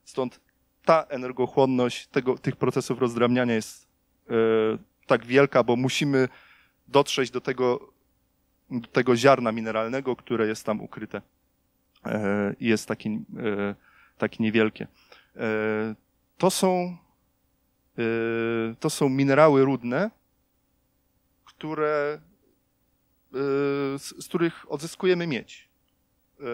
Stąd 0.04 0.40
ta 0.84 1.02
energochłonność 1.08 2.06
tego, 2.06 2.38
tych 2.38 2.56
procesów 2.56 2.98
rozdrabniania 2.98 3.54
jest 3.54 3.88
e, 4.30 4.32
tak 5.06 5.26
wielka, 5.26 5.62
bo 5.62 5.76
musimy 5.76 6.28
dotrzeć 6.88 7.30
do 7.30 7.40
tego, 7.40 7.92
do 8.70 8.88
tego 8.88 9.16
ziarna 9.16 9.52
mineralnego, 9.52 10.16
które 10.16 10.46
jest 10.46 10.66
tam 10.66 10.80
ukryte 10.80 11.22
e, 12.06 12.54
i 12.60 12.66
jest 12.66 12.88
taki, 12.88 13.08
e, 13.08 13.74
taki 14.18 14.42
niewielkie. 14.42 14.86
To 16.38 16.50
są, 16.50 16.96
to 18.80 18.90
są 18.90 19.08
minerały 19.08 19.64
rudne, 19.64 20.10
które, 21.44 22.20
y, 23.34 23.38
z, 23.98 24.24
z 24.24 24.28
których 24.28 24.72
odzyskujemy 24.72 25.26
miedź. 25.26 25.68
Y, 26.40 26.44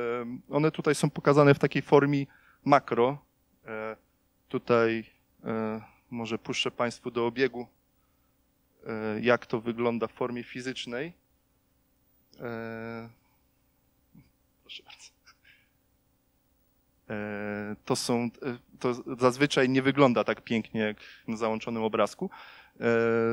one 0.50 0.70
tutaj 0.70 0.94
są 0.94 1.10
pokazane 1.10 1.54
w 1.54 1.58
takiej 1.58 1.82
formie 1.82 2.26
makro. 2.64 3.26
Tutaj 4.48 5.04
może 6.10 6.38
puszczę 6.38 6.70
Państwu 6.70 7.10
do 7.10 7.26
obiegu, 7.26 7.66
jak 9.20 9.46
to 9.46 9.60
wygląda 9.60 10.06
w 10.06 10.12
formie 10.12 10.44
fizycznej. 10.44 11.12
Proszę 14.62 14.82
bardzo. 14.82 15.05
E, 17.10 17.76
to 17.84 17.96
są, 17.96 18.14
e, 18.24 18.28
to 18.78 18.94
zazwyczaj 19.18 19.68
nie 19.68 19.82
wygląda 19.82 20.24
tak 20.24 20.40
pięknie 20.40 20.80
jak 20.80 20.96
na 21.28 21.36
załączonym 21.36 21.82
obrazku. 21.82 22.30
E, 22.80 22.86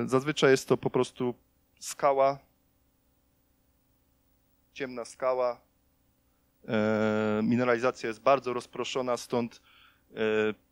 zazwyczaj 0.05 0.51
jest 0.51 0.67
to 0.67 0.77
po 0.77 0.89
prostu 0.89 1.35
skała, 1.79 2.39
ciemna 4.73 5.05
skała. 5.05 5.61
Mineralizacja 7.43 8.07
jest 8.07 8.21
bardzo 8.21 8.53
rozproszona, 8.53 9.17
stąd 9.17 9.61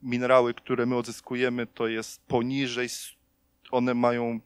minerały, 0.02 0.54
które 0.54 0.86
my 0.86 0.96
odzyskujemy, 0.96 1.68
to 1.68 1.88
jest 1.88 2.22
poniżej, 2.26 2.88
one 3.72 3.94
mają 3.94 4.40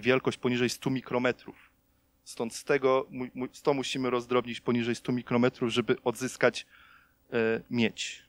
wielkość 0.00 0.38
poniżej 0.38 0.70
100 0.70 0.90
mikrometrów. 0.90 1.70
Stąd 2.24 2.54
z 2.54 2.64
tego, 2.64 3.08
to 3.62 3.74
musimy 3.74 4.10
rozdrobnić 4.10 4.60
poniżej 4.60 4.94
100 4.94 5.12
mikrometrów, 5.12 5.70
żeby 5.70 5.96
odzyskać 6.02 6.66
mieć. 7.70 8.28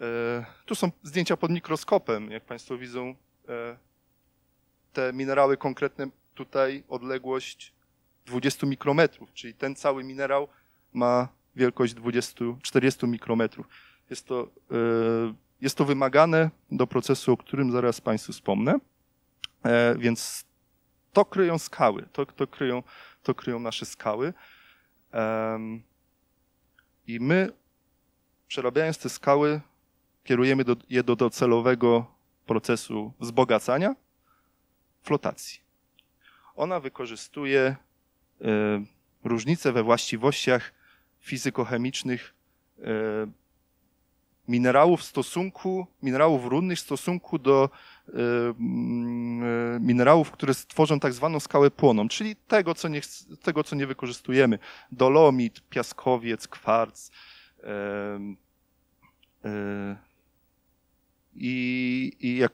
E, 0.00 0.44
tu 0.66 0.74
są 0.74 0.90
zdjęcia 1.02 1.36
pod 1.36 1.50
mikroskopem. 1.50 2.30
Jak 2.30 2.44
Państwo 2.44 2.78
widzą, 2.78 3.14
e, 3.48 3.76
te 4.92 5.12
minerały 5.12 5.56
konkretne, 5.56 6.08
tutaj 6.34 6.84
odległość 6.88 7.72
20 8.26 8.66
mikrometrów, 8.66 9.32
czyli 9.32 9.54
ten 9.54 9.74
cały 9.74 10.04
minerał 10.04 10.48
ma 10.92 11.28
wielkość 11.56 11.94
20, 11.94 12.44
40 12.62 13.06
mikrometrów. 13.06 13.66
Jest 14.10 14.26
to, 14.26 14.48
jest 15.60 15.76
to 15.76 15.84
wymagane 15.84 16.50
do 16.70 16.86
procesu, 16.86 17.32
o 17.32 17.36
którym 17.36 17.72
zaraz 17.72 18.00
Państwu 18.00 18.32
wspomnę. 18.32 18.78
Więc 19.98 20.44
to 21.12 21.24
kryją 21.24 21.58
skały, 21.58 22.08
to, 22.12 22.26
to, 22.26 22.46
kryją, 22.46 22.82
to 23.22 23.34
kryją 23.34 23.60
nasze 23.60 23.86
skały. 23.86 24.32
I 27.10 27.20
my, 27.20 27.52
przerabiając 28.48 28.98
te 28.98 29.08
skały, 29.08 29.60
kierujemy 30.24 30.64
do, 30.64 30.76
je 30.90 31.02
do 31.02 31.16
docelowego 31.16 32.06
procesu 32.46 33.12
wzbogacania, 33.20 33.96
flotacji. 35.02 35.60
Ona 36.56 36.80
wykorzystuje 36.80 37.76
y, 38.40 38.44
różnice 39.24 39.72
we 39.72 39.82
właściwościach 39.82 40.72
fizykochemicznych 41.20 42.34
y, 42.78 42.82
minerałów 44.48 45.00
w 45.00 45.04
stosunku, 45.04 45.86
minerałów 46.02 46.46
rudnych 46.46 46.78
w 46.78 46.82
stosunku 46.82 47.38
do 47.38 47.70
minerałów, 49.80 50.30
które 50.30 50.54
stworzą 50.54 51.00
tak 51.00 51.12
zwaną 51.12 51.40
skałę 51.40 51.70
płoną, 51.70 52.08
czyli 52.08 52.36
tego, 52.36 52.74
co 52.74 52.88
nie, 52.88 53.00
tego, 53.42 53.64
co 53.64 53.76
nie 53.76 53.86
wykorzystujemy. 53.86 54.58
Dolomit, 54.92 55.68
piaskowiec, 55.68 56.48
kwarc. 56.48 57.10
Y, 57.10 57.60
i, 61.34 62.12
I 62.20 62.36
jak 62.36 62.52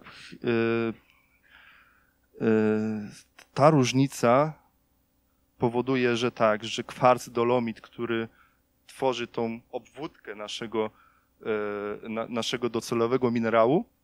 ta 3.55 3.71
różnica 3.71 4.53
powoduje, 5.59 6.17
że 6.17 6.33
tak, 6.33 6.65
że 6.65 6.85
kwarc, 6.85 7.29
dolomit, 7.29 7.81
który 7.81 8.29
tworzy 8.87 9.27
tą 9.27 9.61
obwódkę 9.73 10.35
naszego 10.35 10.91
E, 11.43 12.09
na, 12.09 12.27
naszego 12.29 12.71
docelowego 12.71 13.31
minerału, 13.31 13.85
e, 13.85 13.96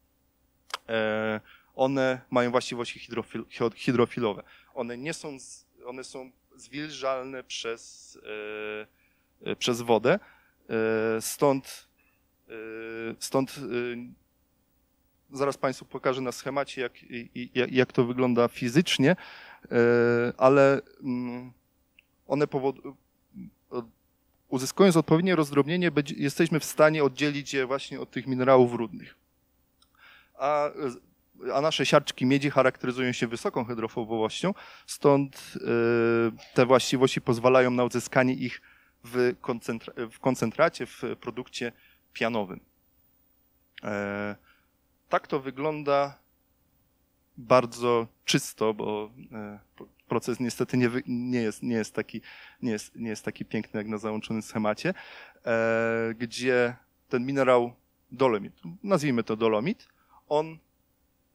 one 1.75 2.21
mają 2.31 2.51
właściwości 2.51 3.01
hydrofil, 3.01 3.45
hydrofilowe. 3.85 4.43
One 4.75 4.99
nie 4.99 5.15
są, 5.15 5.37
one 5.87 6.05
są 6.05 6.31
zwilżalne 6.57 7.45
przez, 7.45 8.19
e, 9.47 9.57
przez 9.57 9.81
wodę, 9.81 10.19
stąd, 11.21 11.89
stąd 13.19 13.61
zaraz 15.33 15.59
Państwu 15.59 15.85
pokażę 15.85 16.21
na 16.21 16.33
schemacie, 16.33 16.83
jak, 16.83 16.93
jak, 17.55 17.73
jak 17.73 17.93
to 17.93 18.05
wygląda 18.05 18.49
fizycznie, 18.49 19.17
ale 20.37 20.81
mm, 21.03 21.53
one 22.27 22.47
powodują, 22.47 22.97
uzyskując 24.49 24.97
odpowiednie 24.97 25.37
rozdrobnienie, 25.37 25.91
jesteśmy 26.17 26.61
w 26.61 26.65
stanie 26.65 27.05
oddzielić 27.05 27.55
je 27.55 27.67
właśnie 27.67 28.01
od 28.01 28.11
tych 28.11 28.27
minerałów 28.27 28.75
rudnych. 28.75 29.22
A, 30.43 30.71
a 31.55 31.61
nasze 31.61 31.87
siarczki 31.87 32.27
miedzi 32.27 32.51
charakteryzują 32.51 33.13
się 33.13 33.27
wysoką 33.27 33.65
hydrofobowością, 33.65 34.55
stąd 34.87 35.55
y, 35.57 35.61
te 36.55 36.67
właściwości 36.67 37.21
pozwalają 37.21 37.71
na 37.71 37.85
uzyskanie 37.85 38.35
ich 38.35 38.61
w, 39.05 39.35
koncentra 39.41 39.95
w 40.11 40.19
koncentracie, 40.19 40.87
w 40.87 41.03
produkcie 41.21 41.73
pianowym. 42.13 42.61
E, 43.85 44.37
tak 45.09 45.27
to 45.27 45.41
wygląda 45.41 46.19
bardzo 47.37 48.07
czysto, 48.25 48.75
bo 48.75 49.11
e, 49.33 49.59
proces 50.09 50.41
niestety 50.41 50.77
nie, 50.77 50.91
nie, 51.07 51.43
jest, 51.43 51.63
nie, 51.63 51.77
jest, 51.77 51.95
taki, 51.95 52.21
nie, 52.63 52.73
jest, 52.73 52.97
nie 52.97 53.11
jest 53.11 53.25
taki 53.25 53.45
piękny 53.45 53.79
jak 53.79 53.87
na 53.87 53.99
załączonym 53.99 54.43
schemacie, 54.43 54.95
e, 55.47 56.15
gdzie 56.19 56.77
ten 57.09 57.27
minerał 57.27 57.73
dolomit, 58.11 58.53
nazwijmy 58.83 59.25
to 59.25 59.37
dolomit, 59.37 59.92
on 60.33 60.59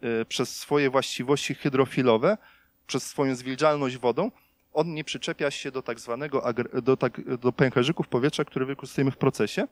e, 0.01 0.25
przez 0.25 0.57
swoje 0.57 0.89
właściwości 0.89 1.55
hydrofilowe, 1.55 2.37
przez 2.87 3.05
swoją 3.05 3.35
zwilżalność 3.35 3.97
wodą, 3.97 4.31
on 4.73 4.93
nie 4.93 5.03
przyczepia 5.03 5.51
się 5.51 5.71
do 5.71 5.81
tak 5.81 5.99
zwanego 5.99 6.43
do, 6.83 6.97
tak, 6.97 7.37
do 7.37 7.51
pęcherzyków 7.51 8.07
powietrza, 8.07 8.45
które 8.45 8.65
wykorzystujemy 8.65 9.11
w 9.11 9.17
procesie 9.17 9.67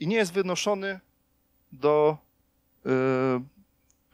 i 0.00 0.06
nie 0.06 0.16
jest 0.16 0.32
wynoszony 0.32 1.00
do, 1.72 2.16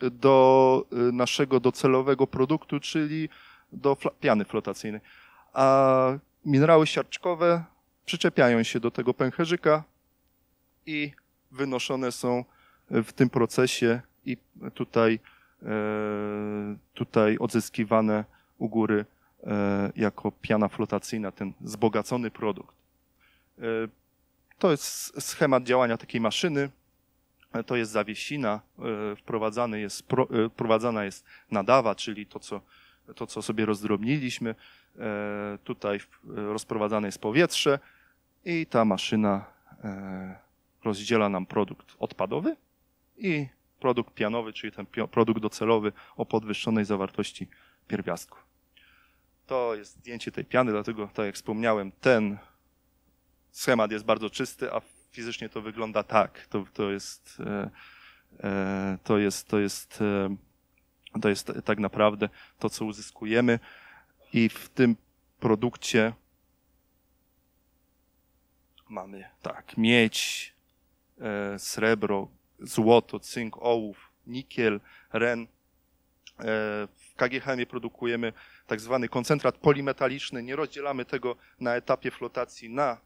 e, 0.02 0.10
do 0.10 0.86
e, 0.92 0.96
naszego 0.96 1.60
docelowego 1.60 2.26
produktu, 2.26 2.80
czyli 2.80 3.28
do 3.72 3.96
piany 4.20 4.44
flotacyjnej. 4.44 5.00
A 5.52 6.18
minerały 6.44 6.86
siarczkowe 6.86 7.64
przyczepiają 8.04 8.62
się 8.62 8.80
do 8.80 8.90
tego 8.90 9.14
pęcherzyka 9.14 9.84
i 10.86 11.12
wynoszone 11.50 12.12
są 12.12 12.44
w 12.90 13.12
tym 13.12 13.30
procesie 13.30 14.00
i 14.28 14.36
tutaj, 14.74 15.18
e, 15.62 15.68
tutaj 16.94 17.38
odzyskiwane 17.38 18.24
u 18.58 18.68
góry 18.68 19.04
e, 19.46 19.92
jako 19.96 20.32
piana 20.32 20.68
flotacyjna, 20.68 21.32
ten 21.32 21.52
zbogacony 21.64 22.30
produkt. 22.30 22.74
E, 23.58 23.62
to 24.58 24.70
jest 24.70 25.22
schemat 25.22 25.64
działania 25.64 25.96
takiej 25.96 26.20
maszyny. 26.20 26.70
To 27.66 27.76
jest 27.76 27.92
zawiesina, 27.92 28.60
wprowadzany 29.16 29.80
jest, 29.80 30.02
wprowadzana 30.50 31.04
jest 31.04 31.24
nadawa, 31.50 31.94
czyli 31.94 32.26
to, 32.26 32.38
co 32.40 32.60
to 33.14 33.26
co 33.26 33.42
sobie 33.42 33.66
rozdrobniliśmy. 33.66 34.54
Tutaj 35.64 36.00
rozprowadzane 36.24 37.08
jest 37.08 37.18
powietrze 37.18 37.78
i 38.44 38.66
ta 38.66 38.84
maszyna 38.84 39.44
rozdziela 40.84 41.28
nam 41.28 41.46
produkt 41.46 41.96
odpadowy 41.98 42.56
i 43.18 43.46
produkt 43.78 44.14
pianowy, 44.14 44.52
czyli 44.52 44.72
ten 44.72 44.86
produkt 44.86 45.40
docelowy 45.40 45.92
o 46.16 46.26
podwyższonej 46.26 46.84
zawartości 46.84 47.48
pierwiastku. 47.88 48.38
To 49.46 49.74
jest 49.74 49.92
zdjęcie 49.92 50.32
tej 50.32 50.44
piany, 50.44 50.72
dlatego 50.72 51.08
tak 51.14 51.26
jak 51.26 51.34
wspomniałem, 51.34 51.92
ten 51.92 52.38
schemat 53.50 53.90
jest 53.92 54.04
bardzo 54.04 54.30
czysty, 54.30 54.72
a 54.72 54.80
fizycznie 55.12 55.48
to 55.48 55.62
wygląda 55.62 56.02
tak. 56.02 56.46
To, 56.46 56.64
to 56.74 56.90
jest 56.90 57.38
e, 57.46 57.70
e, 58.44 58.98
to 59.04 59.18
jest 59.18 59.48
to 59.48 59.58
jest 59.58 60.00
e, 60.00 60.36
to 61.20 61.28
jest 61.28 61.52
tak 61.64 61.78
naprawdę 61.78 62.28
to, 62.58 62.70
co 62.70 62.84
uzyskujemy 62.84 63.58
i 64.32 64.48
w 64.48 64.68
tym 64.68 64.96
produkcie 65.40 66.12
mamy 68.88 69.24
tak, 69.42 69.76
miedź, 69.76 70.54
srebro, 71.58 72.28
złoto, 72.60 73.20
cynk, 73.20 73.56
ołów, 73.60 74.12
nikiel, 74.26 74.80
ren. 75.12 75.46
W 76.96 77.14
KGHM 77.16 77.66
produkujemy 77.66 78.32
tak 78.66 78.80
zwany 78.80 79.08
koncentrat 79.08 79.58
polimetaliczny. 79.58 80.42
Nie 80.42 80.56
rozdzielamy 80.56 81.04
tego 81.04 81.36
na 81.60 81.76
etapie 81.76 82.10
flotacji 82.10 82.70
na 82.70 83.00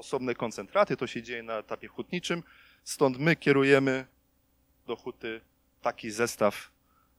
osobne 0.00 0.34
koncentraty, 0.34 0.96
to 0.96 1.06
się 1.06 1.22
dzieje 1.22 1.42
na 1.42 1.54
etapie 1.58 1.88
hutniczym, 1.88 2.42
stąd 2.84 3.18
my 3.18 3.36
kierujemy 3.36 4.06
do 4.86 4.96
huty 4.96 5.40
taki 5.82 6.10
zestaw 6.10 6.70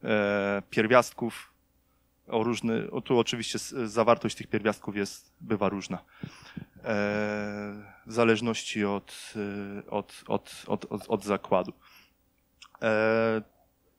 e, 0.04 0.62
pierwiastków 0.70 1.52
o 2.28 2.44
różny, 2.44 2.90
o 2.90 3.00
tu 3.00 3.18
oczywiście 3.18 3.58
zawartość 3.86 4.36
tych 4.36 4.46
pierwiastków 4.46 4.96
jest, 4.96 5.32
bywa 5.40 5.68
różna. 5.68 5.98
E, 6.84 7.91
zależności 8.06 8.84
od, 8.84 9.34
e, 9.86 9.90
od, 9.90 10.24
od, 10.26 10.64
od, 10.66 10.84
od, 10.84 11.04
od 11.08 11.24
zakładu. 11.24 11.72
E, 12.82 13.42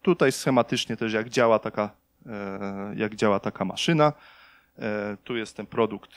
tutaj 0.02 0.32
schematycznie 0.32 0.98
też 0.98 1.14
jak 1.14 1.30
działa 1.30 1.60
taka, 1.60 1.90
e, 2.26 2.94
jak 2.96 3.16
działa 3.16 3.40
taka 3.40 3.66
maszyna. 3.66 4.14
E, 4.78 5.18
tu 5.24 5.36
jest 5.36 5.58
ten 5.58 5.66
produkt, 5.66 6.12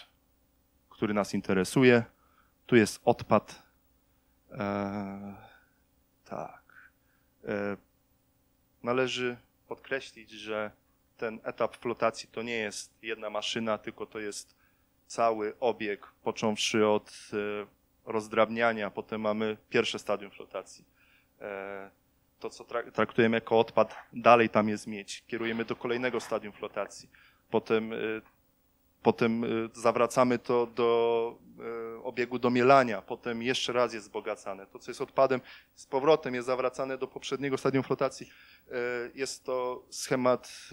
który 0.90 1.14
nas 1.14 1.34
interesuje. 1.34 2.04
Tu 2.66 2.76
jest 2.76 3.00
odpad. 3.04 3.66
Tak. 6.24 6.90
Należy 8.82 9.36
podkreślić, 9.68 10.30
że 10.30 10.70
ten 11.16 11.40
etap 11.42 11.76
flotacji 11.76 12.28
to 12.32 12.42
nie 12.42 12.56
jest 12.56 13.02
jedna 13.02 13.30
maszyna, 13.30 13.78
tylko 13.78 14.06
to 14.06 14.18
jest 14.18 14.56
cały 15.06 15.58
obieg, 15.60 16.06
począwszy 16.22 16.86
od 16.86 17.30
e, 17.32 17.66
rozdrabniania, 18.06 18.90
potem 18.90 19.20
mamy 19.20 19.56
pierwsze 19.68 19.98
stadium 19.98 20.30
flotacji. 20.30 20.84
E, 21.40 21.90
to, 22.40 22.50
co 22.50 22.64
traktujemy 22.92 23.36
jako 23.36 23.58
odpad, 23.58 23.96
dalej 24.12 24.48
tam 24.48 24.68
jest 24.68 24.86
miedź. 24.86 25.24
Kierujemy 25.26 25.64
do 25.64 25.76
kolejnego 25.76 26.20
stadium 26.20 26.52
flotacji. 26.52 27.10
Potem 27.50 27.92
e, 27.92 27.96
potem 29.02 29.44
y, 29.44 29.68
zawracamy 29.72 30.38
to 30.38 30.66
do 30.66 31.38
obiegu 32.02 32.38
do 32.38 32.50
mielania, 32.50 33.02
potem 33.02 33.42
jeszcze 33.42 33.72
raz 33.72 33.94
jest 33.94 34.06
wzbogacane. 34.06 34.66
To, 34.66 34.78
co 34.78 34.90
jest 34.90 35.00
odpadem, 35.00 35.40
z 35.74 35.86
powrotem 35.86 36.34
jest 36.34 36.46
zawracane 36.46 36.98
do 36.98 37.06
poprzedniego 37.06 37.58
stadium 37.58 37.84
flotacji. 37.84 38.30
Jest 39.14 39.44
to 39.44 39.86
schemat 39.90 40.70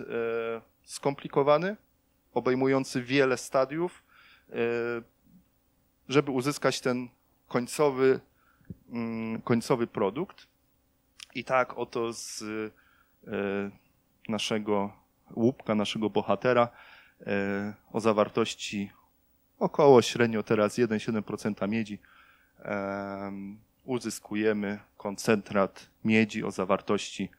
skomplikowany, 0.84 1.76
obejmujący 2.34 3.02
wiele 3.02 3.38
stadiów, 3.38 4.04
żeby 6.10 6.32
uzyskać 6.32 6.82
ten 6.82 7.10
końcowy, 7.54 8.20
mm, 8.90 9.42
końcowy 9.42 9.88
produkt. 9.88 10.48
I 11.36 11.44
tak 11.44 11.78
oto 11.78 12.14
z 12.14 12.44
naszego 14.30 14.92
łupka, 15.36 15.76
naszego 15.76 16.10
bohatera, 16.10 16.70
E, 17.28 17.74
o 17.92 18.00
zawartości 18.00 18.92
około 19.60 20.02
średnio 20.02 20.44
teraz 20.44 20.78
1,7% 20.78 21.68
miedzi 21.68 22.00
uzyskujemy 23.86 24.80
koncentrat 24.98 25.90
miedzi 26.04 26.44
o 26.44 26.52
zawartości 26.52 27.30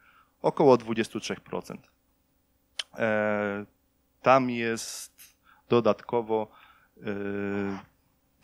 około 0.43 0.77
23%. 0.77 1.77
E, 2.99 3.67
tam 4.23 4.51
jest 4.51 5.37
dodatkowo 5.69 6.51
e, 6.97 7.03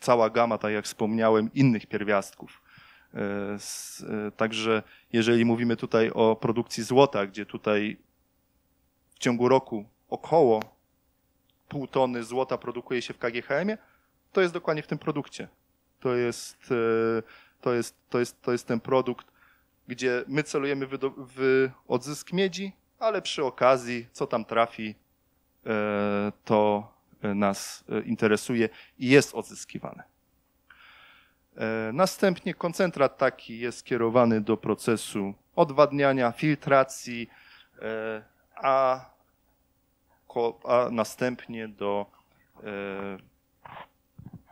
cała 0.01 0.29
gama, 0.29 0.57
tak 0.57 0.73
jak 0.73 0.85
wspomniałem, 0.85 1.49
innych 1.53 1.85
pierwiastków. 1.85 2.61
Także 4.37 4.83
jeżeli 5.13 5.45
mówimy 5.45 5.75
tutaj 5.75 6.11
o 6.13 6.35
produkcji 6.35 6.83
złota, 6.83 7.27
gdzie 7.27 7.45
tutaj 7.45 7.97
w 9.15 9.19
ciągu 9.19 9.49
roku 9.49 9.85
około 10.09 10.61
pół 11.67 11.87
tony 11.87 12.23
złota 12.23 12.57
produkuje 12.57 13.01
się 13.01 13.13
w 13.13 13.17
KGHM-ie, 13.17 13.77
to 14.31 14.41
jest 14.41 14.53
dokładnie 14.53 14.83
w 14.83 14.87
tym 14.87 14.97
produkcie. 14.97 15.47
To 15.99 16.15
jest, 16.15 16.57
e, 16.71 17.23
to 17.61 17.73
jest, 17.73 17.95
to 18.09 18.19
jest, 18.19 18.41
to 18.41 18.51
jest 18.51 18.67
ten 18.67 18.79
produkt, 18.79 19.27
gdzie 19.87 20.23
my 20.27 20.43
celujemy 20.43 20.87
w, 21.17 21.69
odzysk 21.87 22.33
miedzi, 22.33 22.71
ale 22.99 23.21
przy 23.21 23.45
okazji, 23.45 24.07
co 24.11 24.27
tam 24.27 24.45
trafi, 24.45 24.95
e, 25.65 26.31
to 26.45 26.91
nas 27.23 27.83
e, 27.89 28.01
interesuje 28.01 28.69
i 28.99 29.07
jest 29.09 29.35
odzyskiwane. 29.35 30.03
Następnie 31.93 32.53
koncentrat 32.53 33.17
taki 33.17 33.59
jest 33.59 33.77
skierowany 33.77 34.41
do 34.41 34.57
procesu 34.57 35.33
odwadniania, 35.55 36.31
filtracji, 36.31 37.29
a 38.55 39.05
a 40.63 40.89
następnie 40.91 41.67
do 41.67 42.05
e, 42.63 43.17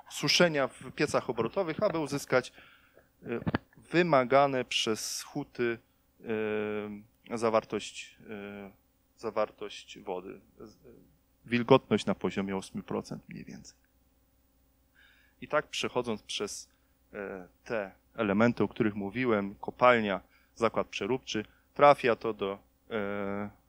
suszenia 0.10 0.68
w 0.68 0.92
piecach 0.92 1.30
obrotowych, 1.30 1.84
aby 1.84 2.00
uzyskać 2.00 2.52
e, 3.24 3.28
wymagane 3.92 4.66
przez 4.66 5.22
huty 5.24 5.78
e, 7.32 7.38
zawartość, 7.38 8.18
zawartość 9.18 10.00
wody. 10.00 10.40
Wilgotność 11.46 12.06
na 12.06 12.16
poziomie 12.16 12.56
8% 12.56 13.18
mniej 13.30 13.46
więcej. 13.46 13.78
I 15.42 15.48
tak 15.48 15.68
przechodząc 15.68 16.24
przez 16.24 16.70
te 17.64 17.92
elementy, 18.16 18.64
o 18.64 18.68
których 18.68 18.96
mówiłem, 18.96 19.56
kopalnia, 19.56 20.22
zakład 20.56 20.88
przeróbczy, 20.88 21.46
trafia 21.74 22.16
to 22.16 22.34
do, 22.34 22.60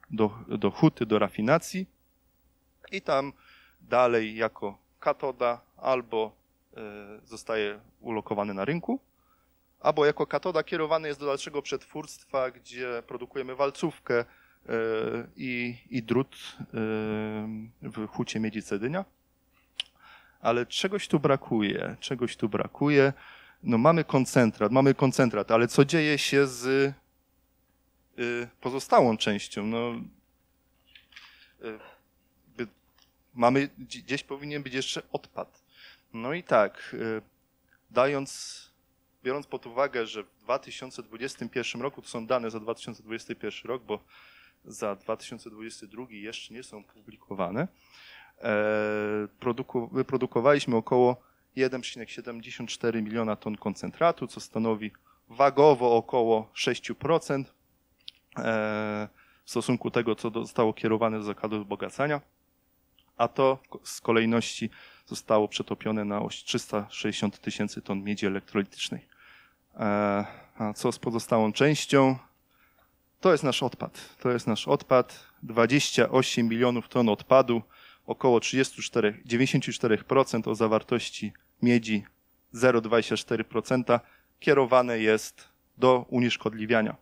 do, 0.09 0.31
do 0.47 0.71
huty, 0.71 1.05
do 1.05 1.19
rafinacji 1.19 1.87
i 2.91 3.01
tam 3.01 3.33
dalej 3.81 4.35
jako 4.35 4.77
katoda 4.99 5.61
albo 5.77 6.31
e, 6.77 6.81
zostaje 7.23 7.79
ulokowany 7.99 8.53
na 8.53 8.65
rynku, 8.65 8.99
albo 9.79 10.05
jako 10.05 10.27
katoda 10.27 10.63
kierowany 10.63 11.07
jest 11.07 11.19
do 11.19 11.25
dalszego 11.25 11.61
przetwórstwa, 11.61 12.51
gdzie 12.51 13.03
produkujemy 13.07 13.55
walcówkę 13.55 14.19
e, 14.19 14.25
i, 15.35 15.77
i 15.89 16.03
drut 16.03 16.35
e, 16.59 16.67
w 17.81 18.07
hucie 18.07 18.39
miedzi 18.39 18.63
Cedynia. 18.63 19.05
Ale 20.41 20.65
czegoś 20.65 21.07
tu 21.07 21.19
brakuje, 21.19 21.95
czegoś 21.99 22.37
tu 22.37 22.49
brakuje. 22.49 23.13
No 23.63 23.77
mamy 23.77 24.03
koncentrat, 24.03 24.71
mamy 24.71 24.93
koncentrat, 24.93 25.51
ale 25.51 25.67
co 25.67 25.85
dzieje 25.85 26.17
się 26.17 26.47
z 26.47 26.93
pozostałą 28.61 29.17
częścią? 29.17 29.65
No, 29.65 29.93
mamy, 33.33 33.69
gdzieś 33.77 34.23
powinien 34.23 34.63
być 34.63 34.73
jeszcze 34.73 35.01
odpad. 35.11 35.63
No 36.13 36.33
i 36.33 36.43
tak, 36.43 36.93
y, 36.93 37.21
dając, 37.91 38.61
biorąc 39.23 39.47
pod 39.47 39.65
uwagę, 39.65 40.05
że 40.05 40.23
w 40.23 40.37
2021 40.39 41.81
roku, 41.81 42.01
to 42.01 42.07
są 42.07 42.27
dane 42.27 42.51
za 42.51 42.59
2021 42.59 43.69
rok, 43.69 43.83
bo 43.83 44.03
za 44.65 44.95
2022 44.95 46.05
jeszcze 46.09 46.53
nie 46.53 46.63
są 46.63 46.83
publikowane, 46.83 47.67
e, 48.41 49.27
wyprodukowaliśmy 49.91 50.75
około 50.75 51.21
1,74 51.57 53.01
miliona 53.01 53.35
ton 53.35 53.57
koncentratu, 53.57 54.27
co 54.27 54.39
stanowi 54.39 54.91
wagowo 55.29 55.95
około 55.95 56.51
6% 56.53 57.43
e, 58.37 59.07
w 59.45 59.49
stosunku 59.51 59.91
tego, 59.91 60.15
co 60.15 60.29
zostało 60.29 60.73
kierowane 60.73 61.17
do 61.17 61.23
zakładu 61.23 61.59
wzbogacania 61.59 62.21
a 63.21 63.27
to 63.27 63.59
z 63.83 64.01
kolejności 64.01 64.69
zostało 65.05 65.47
przetopione 65.47 66.05
na 66.05 66.21
oś 66.21 66.43
360 66.43 67.39
tysięcy 67.39 67.81
ton 67.81 68.03
miedzi 68.03 68.25
elektrolitycznej. 68.25 69.07
E, 69.75 70.25
a 70.57 70.73
co 70.73 70.91
z 70.91 70.99
pozostałą 70.99 71.53
częścią? 71.53 72.17
To 73.21 73.31
jest 73.31 73.43
nasz 73.43 73.63
odpad. 73.63 74.17
To 74.19 74.31
jest 74.31 74.47
nasz 74.47 74.67
odpad. 74.67 75.25
28 75.43 76.47
milionów 76.47 76.87
ton 76.87 77.09
odpadu, 77.09 77.61
około 78.05 78.39
34, 78.39 79.21
94% 79.25 80.49
o 80.49 80.55
zawartości 80.55 81.33
miedzi, 81.61 82.05
0,24% 82.53 83.99
kierowane 84.39 84.99
jest 84.99 85.47
do 85.77 86.05
unieszkodliwiania. 86.09 86.95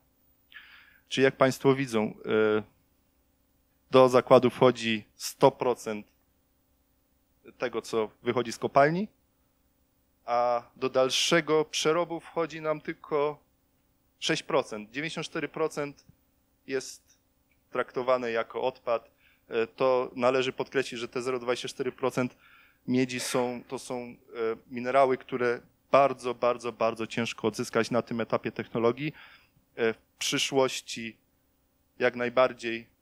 Czyli 1.09 1.25
jak 1.25 1.37
Państwo 1.37 1.75
widzą, 1.75 2.13
y, 2.59 2.63
do 3.91 4.09
zakładu 4.09 4.49
wchodzi 4.49 5.05
100% 5.17 6.03
tego, 7.57 7.81
co 7.81 8.09
wychodzi 8.23 8.51
z 8.51 8.57
kopalni, 8.57 9.07
a 10.25 10.63
do 10.75 10.89
dalszego 10.89 11.65
przerobu 11.65 12.19
wchodzi 12.19 12.61
nam 12.61 12.81
tylko 12.81 13.48
6%. 14.21 14.87
94% 14.89 15.93
jest 16.67 17.01
traktowane 17.71 18.31
jako 18.31 18.61
odpad. 18.61 19.11
E, 19.49 19.67
to 19.67 20.11
należy 20.15 20.53
podkreślić, 20.53 21.01
że 21.01 21.07
te 21.07 21.19
0,24% 21.19 22.29
miedzi 22.87 23.19
są, 23.19 23.63
to 23.67 23.79
są 23.79 23.95
e, 23.95 24.15
minerały, 24.67 25.17
które 25.17 25.61
bardzo, 25.91 26.35
bardzo, 26.35 26.71
bardzo 26.71 27.07
ciężko 27.07 27.47
odzyskać 27.47 27.91
na 27.91 28.01
tym 28.01 28.21
etapie 28.21 28.51
technologii. 28.51 29.13
E, 29.75 29.93
w 29.93 29.97
przyszłości 30.19 31.17
jak 31.99 32.15
najbardziej 32.15 32.99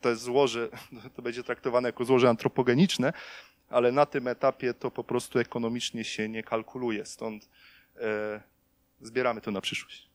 to 0.00 0.16
złoże, 0.16 0.68
to 1.16 1.22
będzie 1.22 1.42
traktowane 1.42 1.88
jako 1.88 2.04
złoże 2.04 2.28
antropogeniczne, 2.28 3.12
ale 3.70 3.92
na 3.92 4.06
tym 4.06 4.28
etapie 4.28 4.74
to 4.74 4.90
po 4.90 5.04
prostu 5.04 5.38
ekonomicznie 5.38 6.04
się 6.04 6.28
nie 6.28 6.42
kalkuluje, 6.42 7.06
stąd 7.06 7.48
zbieramy 9.00 9.40
to 9.40 9.50
na 9.50 9.60
przyszłość. 9.60 10.08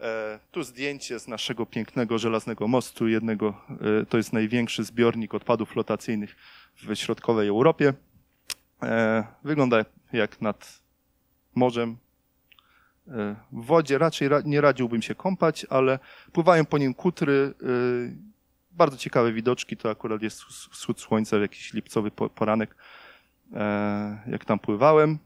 E, 0.00 0.38
tu 0.50 0.62
zdjęcie 0.62 1.18
z 1.18 1.28
naszego 1.28 1.66
pięknego 1.66 2.18
żelaznego 2.18 2.68
mostu, 2.68 3.08
jednego, 3.08 3.60
e, 4.02 4.06
to 4.06 4.16
jest 4.16 4.32
największy 4.32 4.84
zbiornik 4.84 5.34
odpadów 5.34 5.70
flotacyjnych 5.70 6.36
w 6.76 6.94
środkowej 6.94 7.48
Europie. 7.48 7.94
E, 8.82 9.24
wygląda 9.44 9.84
jak 10.12 10.40
nad 10.40 10.80
morzem. 11.54 11.96
W 13.52 13.64
wodzie 13.64 13.98
raczej 13.98 14.28
ra 14.28 14.40
nie 14.44 14.60
radziłbym 14.60 15.02
się 15.02 15.14
kąpać, 15.14 15.66
ale 15.70 15.98
pływają 16.32 16.64
po 16.64 16.78
nim 16.78 16.94
kutry, 16.94 17.54
bardzo 18.70 18.96
ciekawe 18.96 19.32
widoczki, 19.32 19.76
to 19.76 19.90
akurat 19.90 20.22
jest 20.22 20.42
wschód 20.42 21.00
słońca, 21.00 21.38
jakiś 21.38 21.72
lipcowy 21.72 22.10
poranek, 22.10 22.76
jak 24.26 24.44
tam 24.44 24.58
pływałem. 24.58 25.18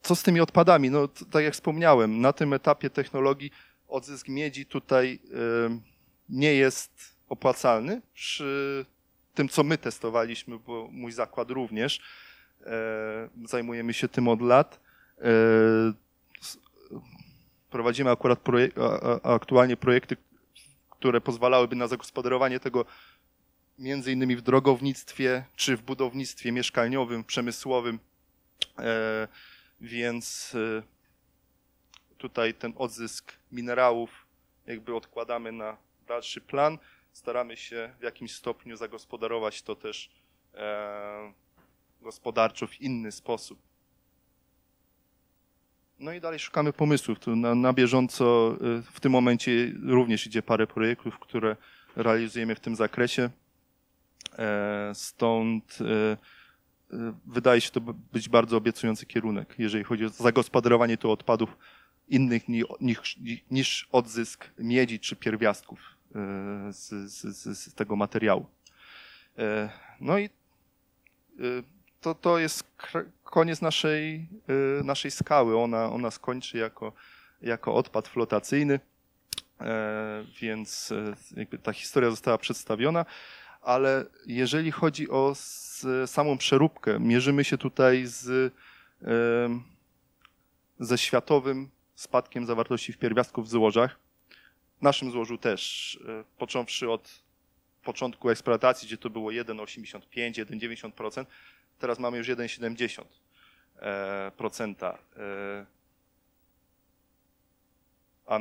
E, 0.00 0.06
co 0.06 0.16
z 0.16 0.22
tymi 0.22 0.40
odpadami? 0.40 0.90
No, 0.90 1.08
tak 1.08 1.44
jak 1.44 1.54
wspomniałem, 1.54 2.20
na 2.20 2.32
tym 2.32 2.52
etapie 2.52 2.90
technologii 2.90 3.50
odzysk 3.88 4.28
miedzi 4.28 4.66
tutaj 4.66 5.18
e, 5.24 5.80
nie 6.28 6.54
jest 6.54 7.16
opłacalny. 7.28 8.02
Przy 8.14 8.84
tym, 9.34 9.48
co 9.48 9.64
my 9.64 9.78
testowaliśmy, 9.78 10.58
bo 10.58 10.88
mój 10.92 11.12
zakład 11.12 11.50
również, 11.50 12.00
zajmujemy 13.44 13.94
się 13.94 14.08
tym 14.08 14.28
od 14.28 14.42
lat. 14.42 14.80
Prowadzimy 17.70 18.10
akurat 18.10 18.38
projek 18.38 18.74
aktualnie 19.22 19.76
projekty, 19.76 20.16
które 20.90 21.20
pozwalałyby 21.20 21.76
na 21.76 21.86
zagospodarowanie 21.86 22.60
tego 22.60 22.84
między 23.78 24.12
innymi 24.12 24.36
w 24.36 24.42
drogownictwie 24.42 25.44
czy 25.56 25.76
w 25.76 25.82
budownictwie 25.82 26.52
mieszkaniowym, 26.52 27.24
przemysłowym. 27.24 27.98
Więc 29.80 30.54
e, 30.54 30.82
tutaj 32.18 32.54
ten 32.54 32.72
odzysk 32.76 33.32
minerałów 33.52 34.26
jakby 34.66 34.94
odkładamy 34.94 35.52
na 35.52 35.76
dalszy 36.06 36.40
plan. 36.40 36.78
Staramy 37.12 37.56
się 37.56 37.94
w 38.00 38.02
jakimś 38.02 38.34
stopniu 38.34 38.76
zagospodarować 38.76 39.62
to 39.62 39.76
też 39.76 40.10
e, 40.54 41.32
gospodarczo 42.00 42.66
w 42.66 42.80
inny 42.80 43.12
sposób. 43.12 43.70
No 46.00 46.12
i 46.12 46.20
dalej 46.20 46.38
szukamy 46.38 46.72
pomysłów. 46.72 47.18
Tu 47.18 47.36
na, 47.36 47.54
na 47.54 47.72
bieżąco 47.72 48.56
y, 48.78 48.82
w 48.82 49.00
tym 49.00 49.12
momencie 49.12 49.72
również 49.86 50.26
idzie 50.26 50.42
parę 50.42 50.66
projektów, 50.66 51.18
które 51.18 51.56
realizujemy 51.96 52.54
w 52.54 52.60
tym 52.60 52.76
zakresie. 52.76 53.30
E, 54.38 54.90
stąd 54.94 55.78
e, 55.80 56.16
wydaje 57.26 57.60
się 57.60 57.70
to 57.70 57.80
być 58.12 58.28
bardzo 58.28 58.56
obiecujący 58.56 59.06
kierunek, 59.06 59.54
jeżeli 59.58 59.84
chodzi 59.84 60.04
o 60.04 60.08
zagospodarowanie 60.08 60.96
tu 60.96 61.10
odpadów 61.10 61.56
innych 62.08 62.42
niż, 62.80 63.18
niż 63.50 63.88
odzysk 63.92 64.50
miedzi 64.58 65.00
czy 65.00 65.16
pierwiastków 65.16 65.80
z, 66.70 66.88
z, 67.12 67.58
z 67.58 67.74
tego 67.74 67.96
materiału. 67.96 68.46
No 70.00 70.18
i 70.18 70.30
to, 72.00 72.14
to 72.14 72.38
jest 72.38 72.64
koniec 73.24 73.62
naszej, 73.62 74.28
y, 74.80 74.84
naszej 74.84 75.10
skały. 75.10 75.58
Ona, 75.58 75.90
ona 75.90 76.10
skończy 76.10 76.58
jako, 76.58 76.92
jako 77.42 77.74
odpad 77.74 78.08
flotacyjny, 78.08 78.80
więc 80.40 80.92
ta 81.62 81.72
historia 81.72 82.10
została 82.10 82.38
przedstawiona. 82.38 83.04
Ale 83.62 84.04
jeżeli 84.26 84.70
chodzi 84.70 85.10
o 85.10 85.34
samą 86.06 86.38
przeróbkę, 86.38 87.00
mierzymy 87.00 87.44
się 87.44 87.58
tutaj 87.58 88.06
z, 88.06 88.52
ze 90.80 90.98
światowym 90.98 91.70
spadkiem 91.94 92.46
zawartości 92.46 92.92
w 92.92 92.98
pierwiastków 92.98 93.46
w 93.46 93.48
złożach. 93.48 93.98
W 94.78 94.82
naszym 94.82 95.10
złożu 95.10 95.38
też, 95.38 95.98
e, 96.08 96.24
począwszy 96.38 96.90
od 96.90 97.22
początku 97.84 98.30
eksploatacji, 98.30 98.86
gdzie 98.86 98.96
to 98.96 99.10
było 99.10 99.30
1,85, 99.30 100.44
1,90%, 100.44 101.24
teraz 101.78 101.98
mamy 101.98 102.18
już 102.18 102.28
1,70%. 102.28 104.86
E. 104.86 104.98
E, 105.16 105.66
a, 108.26 108.38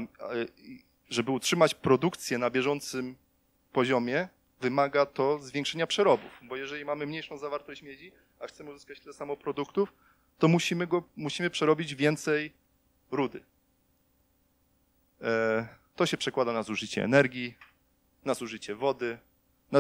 żeby 1.10 1.32
utrzymać 1.32 1.76
produkcję 1.76 2.38
na 2.38 2.50
bieżącym 2.50 3.16
poziomie, 3.72 4.28
wymaga 4.62 5.06
to 5.06 5.40
zwiększenia 5.40 5.88
przerobów, 5.88 6.32
bo 6.42 6.56
jeżeli 6.56 6.86
mamy 6.86 7.06
mniejszą 7.06 7.38
zawartość 7.38 7.82
miedzi, 7.82 8.12
a 8.40 8.48
chcemy 8.48 8.70
uzyskać 8.70 9.00
tyle 9.00 9.14
samo 9.14 9.38
produktów, 9.38 9.94
to 10.40 10.48
musimy, 10.48 10.88
go, 10.88 11.04
musimy 11.16 11.50
przerobić 11.50 11.96
więcej 11.96 12.54
rudy. 13.12 13.44
E, 15.22 15.68
to 15.96 16.06
się 16.06 16.18
przekłada 16.18 16.54
na 16.54 16.64
zużycie 16.64 17.04
energii, 17.04 17.56
na 18.26 18.34
zużycie 18.34 18.76
wody, 18.76 19.18
na 19.72 19.80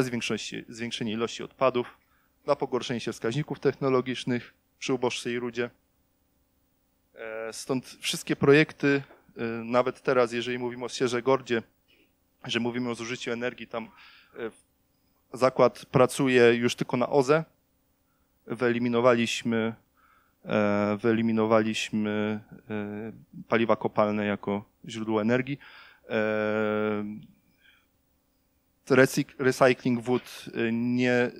zwiększenie 0.69 1.11
ilości 1.11 1.43
odpadów, 1.43 1.97
na 2.45 2.55
pogorszenie 2.55 2.99
się 2.99 3.13
wskaźników 3.13 3.59
technologicznych 3.59 4.53
przy 4.79 4.93
uboższej 4.93 5.39
rudzie. 5.39 5.69
E, 7.15 7.53
stąd 7.53 7.97
wszystkie 7.99 8.35
projekty, 8.35 9.03
e, 9.37 9.43
nawet 9.63 10.01
teraz, 10.01 10.33
jeżeli 10.33 10.59
mówimy 10.59 10.85
o 10.85 10.89
Sierze 10.89 11.21
Gordzie, 11.21 11.63
że 12.43 12.59
mówimy 12.59 12.89
o 12.89 12.95
zużyciu 12.95 13.31
energii, 13.31 13.67
tam 13.67 13.89
zakład 15.33 15.85
pracuje 15.85 16.53
już 16.53 16.75
tylko 16.75 16.97
na 16.97 17.09
OZE. 17.09 17.43
Wyeliminowaliśmy, 18.47 19.73
wyeliminowaliśmy 20.97 22.39
paliwa 23.47 23.75
kopalne 23.75 24.25
jako 24.25 24.65
źródło 24.87 25.21
energii. 25.21 25.59
Recycling 29.39 30.01
wód 30.01 30.45
nie 30.71 31.31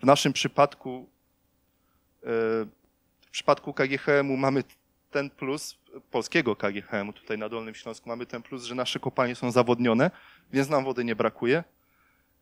w 0.00 0.06
naszym 0.06 0.32
przypadku, 0.32 1.08
e, 2.22 2.26
w 3.20 3.30
przypadku 3.30 3.72
KGHM-u 3.72 4.36
mamy 4.36 4.64
ten 5.10 5.30
plus, 5.30 5.78
polskiego 6.10 6.56
KGHM-u 6.56 7.12
tutaj 7.12 7.38
na 7.38 7.48
Dolnym 7.48 7.74
Śląsku 7.74 8.08
mamy 8.08 8.26
ten 8.26 8.42
plus, 8.42 8.64
że 8.64 8.74
nasze 8.74 9.00
kopalnie 9.00 9.34
są 9.34 9.50
zawodnione, 9.50 10.10
więc 10.52 10.68
nam 10.68 10.84
wody 10.84 11.04
nie 11.04 11.16
brakuje. 11.16 11.64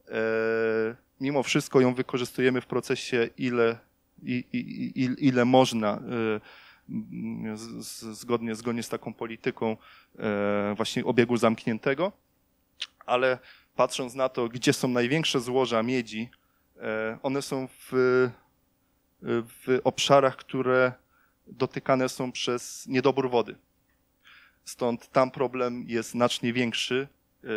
E, 0.09 0.97
mimo 1.21 1.43
wszystko 1.43 1.81
ją 1.81 1.95
wykorzystujemy 1.95 2.61
w 2.61 2.67
procesie 2.67 3.29
ile, 3.39 3.79
ile 5.19 5.45
można, 5.45 5.93
e, 5.93 6.41
zgodnie, 8.13 8.55
zgodnie 8.55 8.83
z 8.83 8.89
taką 8.89 9.15
polityką 9.15 9.77
właśnie 10.77 11.05
obiegu 11.05 11.37
zamkniętego, 11.37 12.13
ale 13.07 13.39
patrząc 13.77 14.15
na 14.15 14.29
to, 14.29 14.49
gdzie 14.49 14.73
są 14.73 14.89
największe 14.89 15.41
złoża 15.41 15.83
miedzi, 15.83 16.31
E, 16.83 17.19
one 17.23 17.43
są 17.43 17.69
w, 17.69 17.93
w 19.23 19.81
obszarach, 19.85 20.37
które 20.37 20.93
dotykane 21.47 22.09
są 22.09 22.33
przez 22.33 22.87
niedobór 22.87 23.31
wody. 23.31 23.57
Stąd 24.65 25.09
tam 25.09 25.31
problem 25.31 25.85
jest 25.89 26.11
znacznie 26.11 26.53
większy, 26.53 27.09
e, 27.45 27.49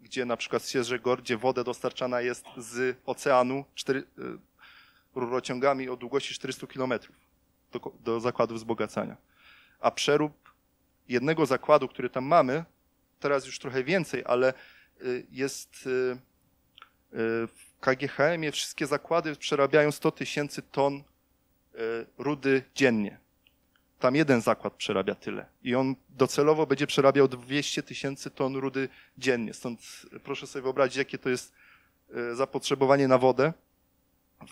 gdzie 0.00 0.24
na 0.24 0.36
przykład 0.36 0.68
Sierze 0.68 0.98
Gordzie 0.98 1.36
woda 1.36 1.64
dostarczana 1.64 2.20
jest 2.20 2.44
z 2.56 2.96
oceanu 3.06 3.64
e, 3.88 3.92
rurociągami 5.14 5.88
o 5.88 5.96
długości 5.96 6.34
400 6.34 6.66
km 6.66 6.92
do, 7.72 7.92
do 8.00 8.20
zakładów 8.20 8.56
wzbogacania. 8.56 9.16
A 9.80 9.90
przerób 9.90 10.52
jednego 11.08 11.46
zakładu, 11.46 11.88
który 11.88 12.10
tam 12.10 12.24
mamy, 12.24 12.64
teraz 13.20 13.46
już 13.46 13.58
trochę 13.58 13.84
więcej, 13.84 14.22
ale 14.26 14.54
jest 15.30 15.88
w 17.12 17.54
KGHM-ie 17.80 18.52
wszystkie 18.52 18.86
zakłady 18.86 19.36
przerabiają 19.36 19.92
100 19.92 20.10
tysięcy 20.10 20.62
ton 20.62 21.02
rudy 22.18 22.62
dziennie. 22.74 23.18
Tam 23.98 24.16
jeden 24.16 24.40
zakład 24.40 24.74
przerabia 24.74 25.14
tyle. 25.14 25.46
I 25.62 25.74
on 25.74 25.94
docelowo 26.08 26.66
będzie 26.66 26.86
przerabiał 26.86 27.28
200 27.28 27.82
tysięcy 27.82 28.30
ton 28.30 28.56
rudy 28.56 28.88
dziennie. 29.18 29.54
Stąd 29.54 29.80
proszę 30.24 30.46
sobie 30.46 30.62
wyobrazić, 30.62 30.96
jakie 30.96 31.18
to 31.18 31.28
jest 31.28 31.52
e, 32.14 32.34
zapotrzebowanie 32.34 33.08
na 33.08 33.18
wodę 33.18 33.52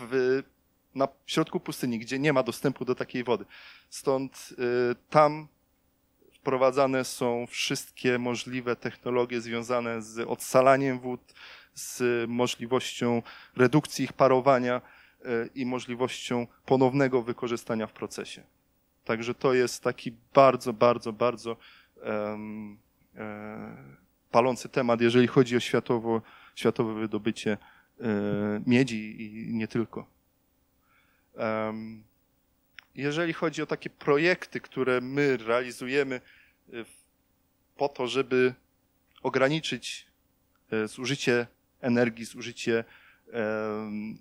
w, 0.01 0.43
na 0.95 1.09
środku 1.27 1.61
pustyni, 1.61 1.99
gdzie 1.99 2.19
nie 2.19 2.33
ma 2.33 2.43
dostępu 2.43 2.85
do 2.85 2.95
takiej 2.95 3.25
wody. 3.25 3.45
Stąd 3.91 4.49
y, 4.59 4.97
tam 5.11 5.49
wprowadzane 6.33 7.05
są 7.05 7.47
wszystkie 7.47 8.19
możliwe 8.19 8.77
technologie 8.77 9.41
związane 9.41 10.03
z 10.03 10.29
odsalaniem 10.29 10.99
wód, 10.99 11.21
z 11.75 12.29
możliwością 12.31 13.23
redukcji 13.57 14.05
ich 14.05 14.13
parowania 14.13 14.81
y, 15.21 15.51
i 15.55 15.67
możliwością 15.67 16.47
ponownego 16.67 17.23
wykorzystania 17.23 17.87
w 17.87 17.93
procesie. 17.93 18.43
Także 19.07 19.35
to 19.35 19.55
jest 19.55 19.83
taki 19.83 20.13
bardzo, 20.35 20.73
bardzo, 20.73 21.13
bardzo 21.13 21.57
um, 22.03 22.79
e, 23.17 23.77
palący 24.31 24.69
temat, 24.69 25.01
jeżeli 25.01 25.27
chodzi 25.27 25.57
o 25.57 25.61
światowo, 25.61 26.23
światowe 26.55 26.95
wydobycie 26.95 27.59
e, 28.01 28.07
miedzi 28.67 29.23
i 29.23 29.55
nie 29.55 29.69
tylko. 29.69 30.07
Um, 31.35 32.05
jeżeli 32.95 33.33
chodzi 33.33 33.63
o 33.63 33.67
takie 33.67 33.91
projekty, 33.91 34.61
które 34.61 35.01
my 35.01 35.37
realizujemy 35.37 36.21
e, 36.73 36.85
po 37.77 37.89
to, 37.89 38.07
żeby 38.07 38.55
ograniczyć 39.23 40.07
e, 40.71 40.89
zużycie 40.89 41.47
energii, 41.81 42.25
zużycie, 42.25 42.85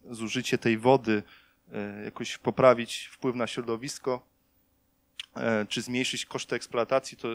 zużycie 0.09 0.57
tej 0.57 0.77
wody, 0.77 1.23
e, 1.73 2.03
jakoś 2.03 2.37
poprawić 2.37 3.09
wpływ 3.11 3.35
na 3.35 3.47
środowisko, 3.47 4.34
czy 5.69 5.81
zmniejszyć 5.81 6.25
koszty 6.25 6.55
eksploatacji, 6.55 7.17
to 7.17 7.27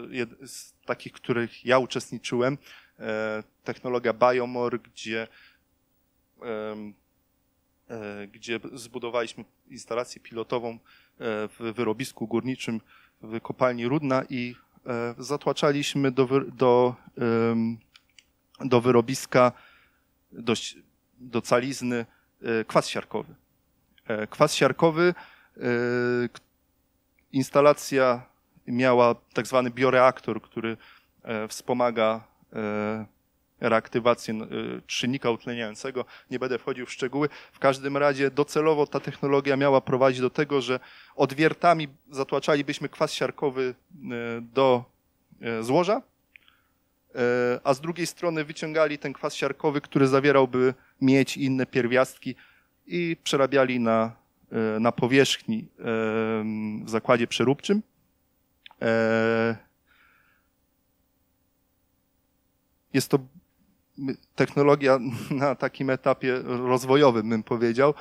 z 0.45 0.73
takich, 0.85 1.13
których 1.13 1.65
ja 1.65 1.79
uczestniczyłem, 1.79 2.57
e, 2.99 3.43
technologia 3.63 4.13
Biomor, 4.13 4.81
gdzie, 4.81 5.27
e, 6.41 8.27
gdzie 8.27 8.59
zbudowaliśmy 8.73 9.45
instalację 9.69 10.21
pilotową 10.21 10.79
w 11.59 11.73
wyrobisku 11.75 12.27
górniczym 12.27 12.81
w 13.21 13.41
kopalni 13.41 13.87
Rudna 13.87 14.23
i 14.29 14.55
zatłaczaliśmy 15.17 16.11
do, 16.11 16.27
do, 16.47 16.95
do 18.59 18.81
wyrobiska, 18.81 19.51
do, 20.31 20.53
do 21.19 21.41
calizny 21.41 22.05
kwas 22.67 22.89
siarkowy. 22.89 23.35
Kwas 24.29 24.55
siarkowy, 24.55 25.13
instalacja 27.33 28.31
miała 28.67 29.15
tak 29.33 29.47
zwany 29.47 29.71
bioreaktor, 29.71 30.41
który 30.41 30.77
e, 31.23 31.47
wspomaga 31.47 32.23
e, 32.53 33.05
reaktywację 33.59 34.33
e, 34.33 34.47
czynnika 34.87 35.29
utleniającego. 35.29 36.05
Nie 36.31 36.39
będę 36.39 36.57
wchodził 36.57 36.85
w 36.85 36.91
szczegóły. 36.91 37.29
W 37.51 37.59
każdym 37.59 37.97
razie 37.97 38.31
docelowo 38.31 38.87
ta 38.87 38.99
technologia 38.99 39.57
miała 39.57 39.81
prowadzić 39.81 40.21
do 40.21 40.29
tego, 40.29 40.61
że 40.61 40.79
odwiertami 41.15 41.87
zatłaczalibyśmy 42.09 42.89
kwas 42.89 43.13
siarkowy 43.13 43.75
do 44.41 44.83
złoża, 45.61 46.01
a 47.63 47.73
z 47.73 47.81
drugiej 47.81 48.07
strony 48.07 48.43
wyciągali 48.43 48.97
ten 48.97 49.13
kwas 49.13 49.35
siarkowy, 49.35 49.81
który 49.81 50.07
zawierałby 50.07 50.73
miedź 51.01 51.37
i 51.37 51.43
inne 51.43 51.65
pierwiastki 51.65 52.35
i 52.87 53.17
przerabiali 53.23 53.79
na 53.79 54.20
na 54.79 54.91
powierzchni 54.91 55.57
e, 55.59 55.83
w 56.85 56.89
zakładzie 56.89 57.27
przeróbczym. 57.27 57.81
E, 58.81 59.55
jest 62.93 63.09
to 63.09 63.19
technologia 64.35 64.99
na 65.31 65.55
takim 65.55 65.89
etapie 65.89 66.41
rozwojowym, 66.43 67.29
bym 67.29 67.43
powiedział, 67.43 67.93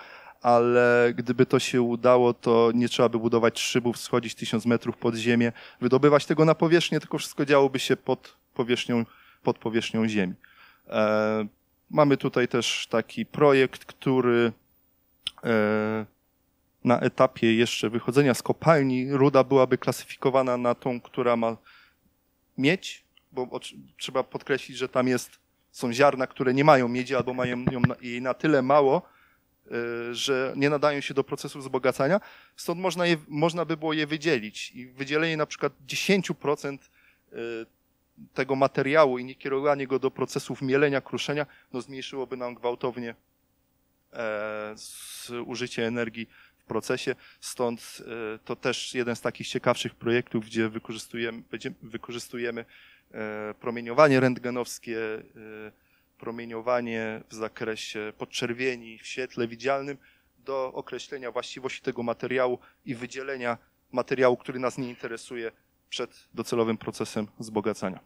ale 0.42 1.12
gdyby 1.16 1.46
to 1.46 1.58
się 1.58 1.82
udało, 1.82 2.34
to 2.34 2.70
nie 2.74 2.88
trzeba 2.88 3.08
by 3.08 3.18
budować 3.18 3.60
szybów, 3.60 3.98
schodzić 3.98 4.34
tysiąc 4.34 4.66
metrów 4.66 4.96
pod 4.96 5.14
ziemię, 5.14 5.52
wydobywać 5.80 6.26
tego 6.26 6.44
na 6.44 6.54
powierzchnię, 6.54 7.00
tylko 7.00 7.18
wszystko 7.18 7.46
działoby 7.46 7.78
się 7.78 7.96
pod 7.96 8.36
powierzchnią, 8.54 9.04
pod 9.42 9.58
powierzchnią 9.58 10.08
ziemi. 10.08 10.34
Mamy 11.90 12.16
tutaj 12.16 12.48
też 12.48 12.86
taki 12.90 13.26
projekt, 13.26 13.84
który 13.84 14.52
na 16.85 17.01
etapie 17.01 17.55
jeszcze 17.55 17.90
wychodzenia 17.90 18.35
z 18.35 18.43
kopalni 18.43 19.12
ruda 19.12 19.45
byłaby 19.45 19.79
klasyfikowana 19.79 20.57
na 20.57 20.75
tą, 20.75 21.01
która 21.01 21.37
ma 21.37 21.57
mieć, 22.59 23.05
bo 23.33 23.61
trzeba 23.97 24.23
podkreślić, 24.23 24.79
że 24.79 24.88
tam 24.88 25.09
jest, 25.09 25.38
są 25.71 25.93
ziarna, 25.93 26.27
które 26.27 26.55
nie 26.55 26.64
mają 26.64 26.88
miedzi 26.88 27.14
albo 27.14 27.35
mają 27.35 27.64
jej 28.01 28.23
na 28.23 28.35
tyle 28.35 28.62
mało, 28.62 29.03
y, 29.66 30.14
że 30.14 30.53
nie 30.57 30.71
nadają 30.71 31.01
się 31.01 31.14
do 31.14 31.25
procesu 31.25 31.59
wzbogacania. 31.59 32.21
Stąd 32.57 32.81
można, 32.81 33.07
je, 33.07 33.16
można 33.29 33.64
by 33.64 33.77
było 33.77 33.93
je 33.93 34.07
wydzielić 34.07 34.73
i 34.73 34.87
wydzielenie 34.87 35.37
na 35.37 35.47
przykład 35.47 35.73
10% 35.87 36.79
y, 37.33 37.66
tego 38.35 38.57
materiału 38.57 39.19
i 39.19 39.25
nie 39.25 39.35
kierowanie 39.35 39.87
go 39.87 39.99
do 39.99 40.11
procesów 40.11 40.62
mielenia, 40.62 41.01
kruszenia, 41.01 41.47
no 41.73 41.81
zmniejszyłoby 41.81 42.37
nam 42.37 42.55
gwałtownie 42.55 43.14
e, 44.12 44.75
użycie 45.47 45.87
energii 45.87 46.29
procesie, 46.70 47.14
stąd 47.40 48.02
e, 48.35 48.38
to 48.44 48.56
też 48.56 48.94
jeden 48.94 49.16
z 49.16 49.20
takich 49.20 49.48
ciekawszych 49.48 49.94
projektów, 49.94 50.44
gdzie 50.44 50.68
wykorzystujemy, 50.68 51.42
wykorzystujemy 51.83 52.64
e, 52.64 53.54
promieniowanie 53.61 54.20
rentgenowskie, 54.20 54.98
e, 55.14 55.20
promieniowanie 56.18 57.22
w 57.28 57.35
zakresie 57.35 58.12
podczerwieni 58.18 58.98
w 58.98 59.06
świetle 59.06 59.48
widzialnym 59.48 59.98
do 60.38 60.72
określenia 60.74 61.30
właściwości 61.30 61.83
tego 61.83 62.02
materiału 62.02 62.59
i 62.85 62.94
wydzielenia 62.94 63.59
materiału, 63.92 64.37
który 64.37 64.59
nas 64.59 64.78
nie 64.78 64.88
interesuje 64.88 65.52
przed 65.88 66.28
docelowym 66.35 66.78
procesem 66.78 67.26
wzbogacania. 67.38 68.00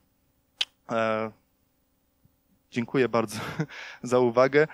Dziękuję 2.71 3.09
bardzo 3.09 3.41
za 4.13 4.19
uwagę. 4.19 4.67